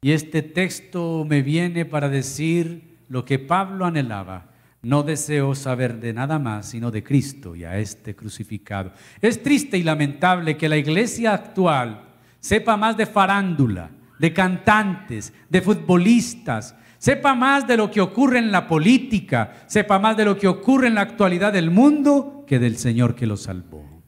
[0.02, 4.50] Y este texto me viene para decir lo que Pablo anhelaba.
[4.82, 8.92] No deseo saber de nada más sino de Cristo y a este crucificado.
[9.20, 12.07] Es triste y lamentable que la iglesia actual
[12.40, 18.52] sepa más de farándula, de cantantes, de futbolistas, sepa más de lo que ocurre en
[18.52, 22.76] la política, sepa más de lo que ocurre en la actualidad del mundo que del
[22.76, 23.98] Señor que lo salvó.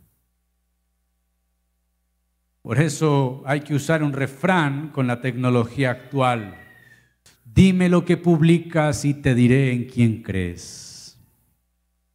[2.63, 6.57] Por eso hay que usar un refrán con la tecnología actual.
[7.45, 10.90] Dime lo que publicas y te diré en quién crees.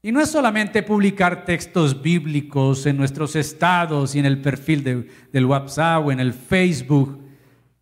[0.06, 5.46] Y no es solamente publicar textos bíblicos en nuestros estados y en el perfil del
[5.46, 7.26] WhatsApp o en el Facebook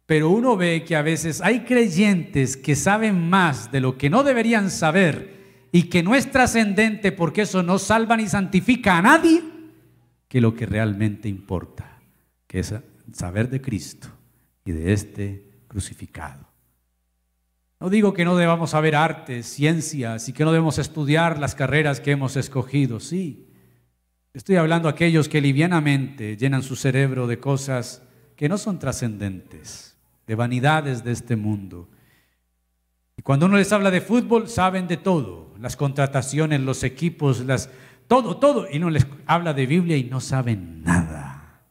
[0.05, 4.23] pero uno ve que a veces hay creyentes que saben más de lo que no
[4.23, 9.41] deberían saber y que no es trascendente porque eso no salva ni santifica a nadie
[10.27, 11.99] que lo que realmente importa,
[12.47, 12.73] que es
[13.11, 14.07] saber de Cristo
[14.63, 16.52] y de este crucificado.
[17.83, 21.99] No digo que no debamos saber artes, ciencias y que no debemos estudiar las carreras
[21.99, 23.49] que hemos escogido, sí.
[24.33, 28.01] Estoy hablando a aquellos que livianamente llenan su cerebro de cosas
[28.37, 31.89] que no son trascendentes de vanidades de este mundo.
[33.17, 37.69] Y cuando uno les habla de fútbol, saben de todo, las contrataciones, los equipos, las,
[38.07, 38.65] todo, todo.
[38.71, 41.65] Y uno les habla de Biblia y no saben nada.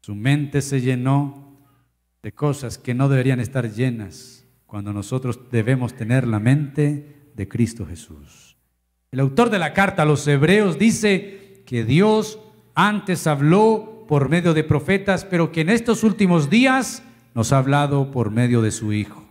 [0.00, 1.49] Su mente se llenó
[2.22, 7.86] de cosas que no deberían estar llenas cuando nosotros debemos tener la mente de Cristo
[7.86, 8.56] Jesús.
[9.10, 12.38] El autor de la carta a los hebreos dice que Dios
[12.74, 17.02] antes habló por medio de profetas, pero que en estos últimos días
[17.34, 19.26] nos ha hablado por medio de su Hijo.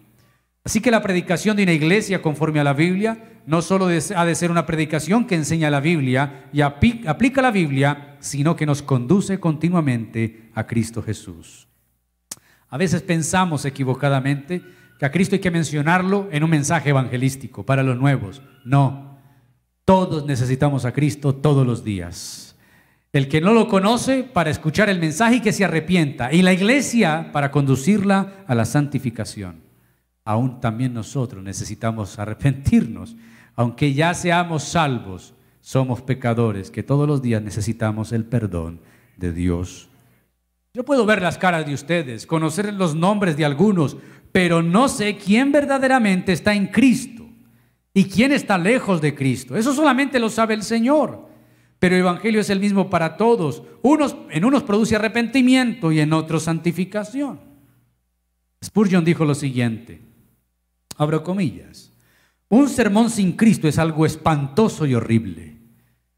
[0.63, 4.35] Así que la predicación de una iglesia conforme a la Biblia no solo ha de
[4.35, 9.39] ser una predicación que enseña la Biblia y aplica la Biblia, sino que nos conduce
[9.39, 11.68] continuamente a Cristo Jesús.
[12.69, 14.63] A veces pensamos equivocadamente
[14.99, 18.41] que a Cristo hay que mencionarlo en un mensaje evangelístico para los nuevos.
[18.65, 19.17] No,
[19.85, 22.55] todos necesitamos a Cristo todos los días.
[23.11, 26.31] El que no lo conoce para escuchar el mensaje y que se arrepienta.
[26.31, 29.63] Y la iglesia para conducirla a la santificación.
[30.23, 33.15] Aún también nosotros necesitamos arrepentirnos.
[33.55, 38.81] Aunque ya seamos salvos, somos pecadores que todos los días necesitamos el perdón
[39.17, 39.88] de Dios.
[40.73, 43.97] Yo puedo ver las caras de ustedes, conocer los nombres de algunos,
[44.31, 47.27] pero no sé quién verdaderamente está en Cristo
[47.93, 49.57] y quién está lejos de Cristo.
[49.57, 51.27] Eso solamente lo sabe el Señor.
[51.79, 53.63] Pero el Evangelio es el mismo para todos.
[53.81, 57.39] Unos, en unos produce arrepentimiento y en otros santificación.
[58.63, 60.01] Spurgeon dijo lo siguiente,
[60.97, 61.93] abro comillas,
[62.49, 65.55] un sermón sin Cristo es algo espantoso y horrible.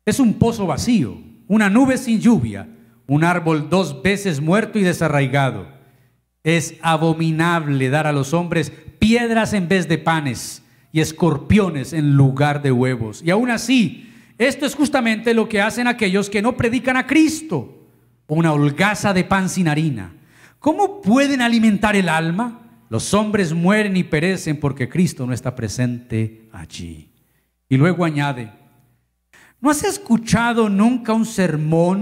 [0.04, 1.16] Es un pozo vacío,
[1.48, 2.68] una nube sin lluvia,
[3.08, 5.68] un árbol dos veces muerto y desarraigado.
[6.44, 12.62] Es abominable dar a los hombres piedras en vez de panes y escorpiones en lugar
[12.62, 13.22] de huevos.
[13.24, 17.88] Y aún así, esto es justamente lo que hacen aquellos que no predican a Cristo.
[18.28, 20.14] Una holgaza de pan sin harina.
[20.60, 22.60] ¿Cómo pueden alimentar el alma?
[22.90, 27.10] Los hombres mueren y perecen porque Cristo no está presente allí.
[27.70, 28.52] Y luego añade,
[29.60, 32.02] ¿no has escuchado nunca un sermón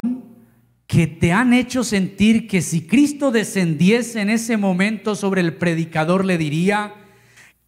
[0.90, 6.26] que te han hecho sentir que si Cristo descendiese en ese momento sobre el predicador
[6.26, 6.96] le diría,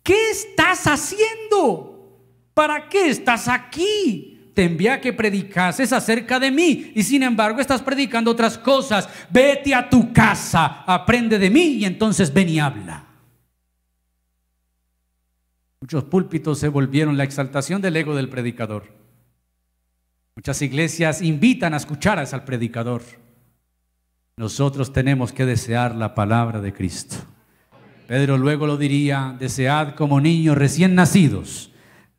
[0.01, 2.17] ¿qué estás haciendo?
[2.55, 4.51] ¿Para qué estás aquí?
[4.55, 9.07] Te envía que predicases acerca de mí y sin embargo estás predicando otras cosas.
[9.29, 13.05] Vete a tu casa, aprende de mí y entonces ven y habla.
[15.79, 19.00] Muchos púlpitos se volvieron la exaltación del ego del predicador.
[20.35, 23.01] Muchas iglesias invitan a escuchar al predicador.
[24.37, 27.17] Nosotros tenemos que desear la palabra de Cristo.
[28.07, 31.71] Pedro luego lo diría, desead como niños recién nacidos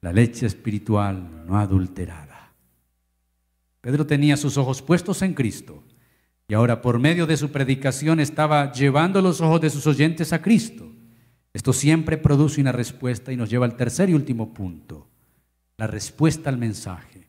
[0.02, 2.52] la leche espiritual no adulterada.
[3.80, 5.82] Pedro tenía sus ojos puestos en Cristo
[6.48, 10.42] y ahora por medio de su predicación estaba llevando los ojos de sus oyentes a
[10.42, 10.90] Cristo.
[11.52, 15.08] Esto siempre produce una respuesta y nos lleva al tercer y último punto,
[15.76, 17.21] la respuesta al mensaje.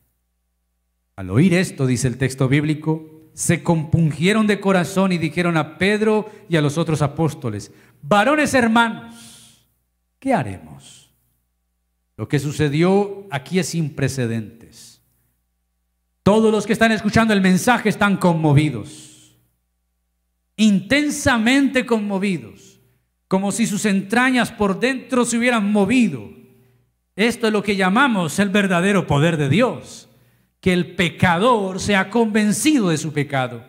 [1.16, 6.30] Al oír esto, dice el texto bíblico, se compungieron de corazón y dijeron a Pedro
[6.48, 9.66] y a los otros apóstoles, varones hermanos,
[10.18, 11.12] ¿qué haremos?
[12.16, 15.02] Lo que sucedió aquí es sin precedentes.
[16.22, 19.36] Todos los que están escuchando el mensaje están conmovidos,
[20.56, 22.74] intensamente conmovidos
[23.34, 26.30] como si sus entrañas por dentro se hubieran movido.
[27.16, 30.08] Esto es lo que llamamos el verdadero poder de Dios,
[30.64, 33.62] que el pecador sea convencido de su pecado.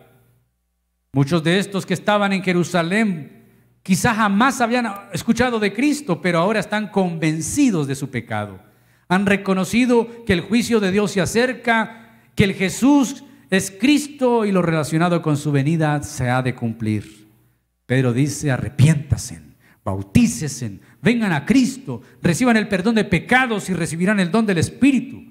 [1.12, 3.44] Muchos de estos que estaban en Jerusalén
[3.82, 8.60] quizás jamás habían escuchado de Cristo, pero ahora están convencidos de su pecado.
[9.08, 14.52] Han reconocido que el juicio de Dios se acerca, que el Jesús es Cristo y
[14.52, 17.28] lo relacionado con su venida se ha de cumplir.
[17.84, 19.42] Pedro dice, arrepiéntase
[19.86, 25.25] bautícesen, vengan a Cristo, reciban el perdón de pecados y recibirán el don del Espíritu.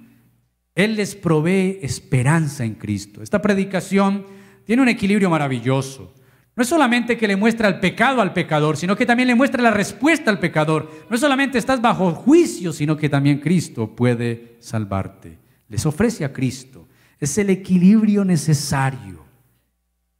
[0.76, 3.24] Él les provee esperanza en Cristo.
[3.24, 4.26] Esta predicación
[4.66, 6.14] tiene un equilibrio maravilloso.
[6.56, 9.62] No es solamente que le muestra el pecado al pecador, sino que también le muestra
[9.62, 10.90] la respuesta al pecador.
[11.10, 15.38] No es solamente estás bajo juicio, sino que también Cristo puede salvarte.
[15.70, 16.88] Les ofrece a Cristo.
[17.20, 19.26] Es el equilibrio necesario.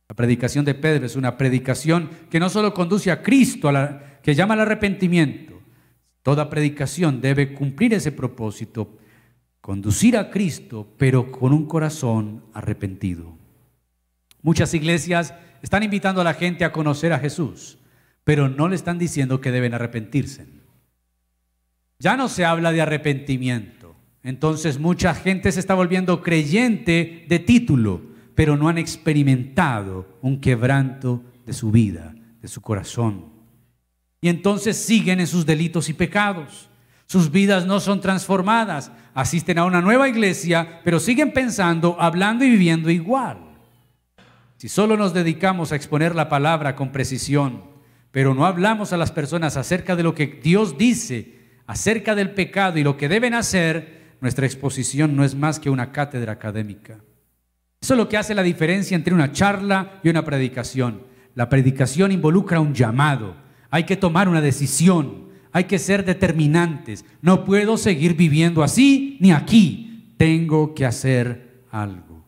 [0.08, 3.72] La predicación de Pedro es una predicación que no solo conduce a Cristo,
[4.22, 5.62] que llama al arrepentimiento.
[6.22, 8.98] Toda predicación debe cumplir ese propósito,
[9.66, 13.36] conducir a Cristo, pero con un corazón arrepentido.
[14.44, 17.80] Muchas iglesias están invitando a la gente a conocer a Jesús,
[18.24, 20.46] pero no le están diciendo que deben arrepentirse.
[21.98, 23.96] Ya no se habla de arrepentimiento.
[24.22, 31.24] Entonces mucha gente se está volviendo creyente de título pero no han experimentado un quebranto
[31.44, 33.34] de su vida, de su corazón.
[34.22, 36.70] Y entonces siguen en sus delitos y pecados.
[37.06, 38.92] Sus vidas no son transformadas.
[39.14, 43.38] Asisten a una nueva iglesia, pero siguen pensando, hablando y viviendo igual.
[44.58, 47.64] Si solo nos dedicamos a exponer la palabra con precisión,
[48.12, 51.36] pero no hablamos a las personas acerca de lo que Dios dice,
[51.68, 55.92] acerca del pecado y lo que deben hacer, nuestra exposición no es más que una
[55.92, 57.00] cátedra académica.
[57.82, 61.04] Eso es lo que hace la diferencia entre una charla y una predicación.
[61.36, 63.36] La predicación involucra un llamado.
[63.70, 65.25] Hay que tomar una decisión.
[65.56, 67.06] Hay que ser determinantes.
[67.22, 70.14] No puedo seguir viviendo así ni aquí.
[70.18, 72.26] Tengo que hacer algo.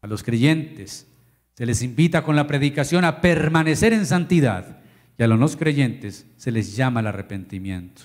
[0.00, 1.08] A los creyentes
[1.54, 4.78] se les invita con la predicación a permanecer en santidad
[5.18, 8.02] y a los no creyentes se les llama al arrepentimiento.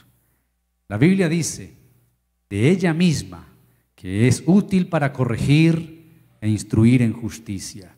[0.88, 1.76] La Biblia dice
[2.50, 3.48] de ella misma
[3.94, 5.94] que es útil para corregir,
[6.42, 7.96] e instruir en justicia.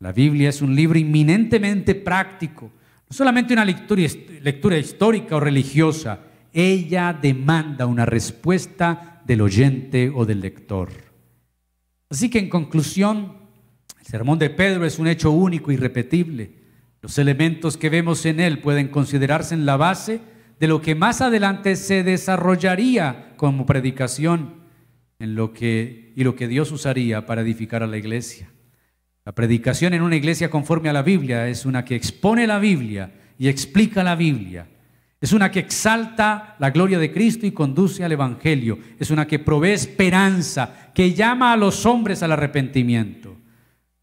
[0.00, 2.72] La Biblia es un libro inminentemente práctico,
[3.12, 4.04] no solamente una lectura,
[4.40, 6.18] lectura histórica o religiosa,
[6.50, 10.88] ella demanda una respuesta del oyente o del lector.
[12.08, 13.36] Así que en conclusión,
[14.00, 16.54] el sermón de Pedro es un hecho único y repetible.
[17.02, 20.22] Los elementos que vemos en él pueden considerarse en la base
[20.58, 24.54] de lo que más adelante se desarrollaría como predicación
[25.18, 28.48] en lo que, y lo que Dios usaría para edificar a la iglesia.
[29.24, 33.12] La predicación en una iglesia conforme a la Biblia es una que expone la Biblia
[33.38, 34.66] y explica la Biblia.
[35.20, 38.80] Es una que exalta la gloria de Cristo y conduce al Evangelio.
[38.98, 43.36] Es una que provee esperanza, que llama a los hombres al arrepentimiento.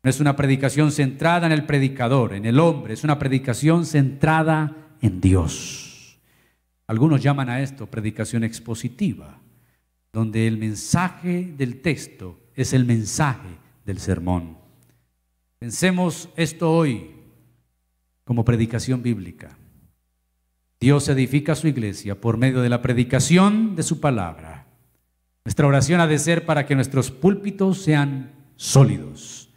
[0.01, 4.77] No es una predicación centrada en el predicador, en el hombre, es una predicación centrada
[5.01, 6.17] en Dios.
[6.87, 9.41] Algunos llaman a esto predicación expositiva,
[10.13, 13.49] donde el mensaje del texto es el mensaje
[13.85, 14.58] del sermón.
[15.59, 17.11] Pensemos esto hoy
[18.23, 19.57] como predicación bíblica.
[20.79, 24.67] Dios edifica su iglesia por medio de la predicación de su palabra.
[25.43, 29.49] Nuestra oración ha de ser para que nuestros púlpitos sean sólidos,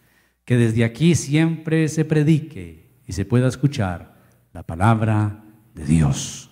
[0.44, 4.16] que desde aquí siempre se predique y se pueda escuchar
[4.52, 6.50] la palabra de Dios.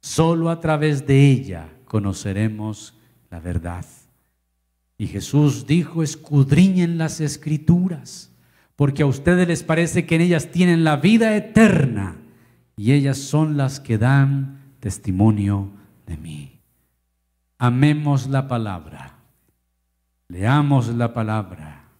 [0.00, 2.98] Solo a través de ella conoceremos
[3.30, 3.86] la verdad.
[4.98, 8.29] Y Jesús dijo, escudriñen las escrituras,
[8.80, 12.16] porque a ustedes les parece que en ellas tienen la vida eterna
[12.78, 15.68] y ellas son las que dan testimonio
[16.06, 16.60] de mí.
[17.58, 19.18] Amemos la palabra,
[20.28, 21.90] leamos la palabra,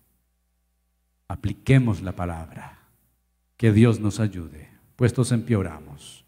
[1.29, 2.79] apliquemos la palabra.
[3.59, 4.71] Que Dios nos ayude.
[4.97, 6.20] Puestos en pie oramos.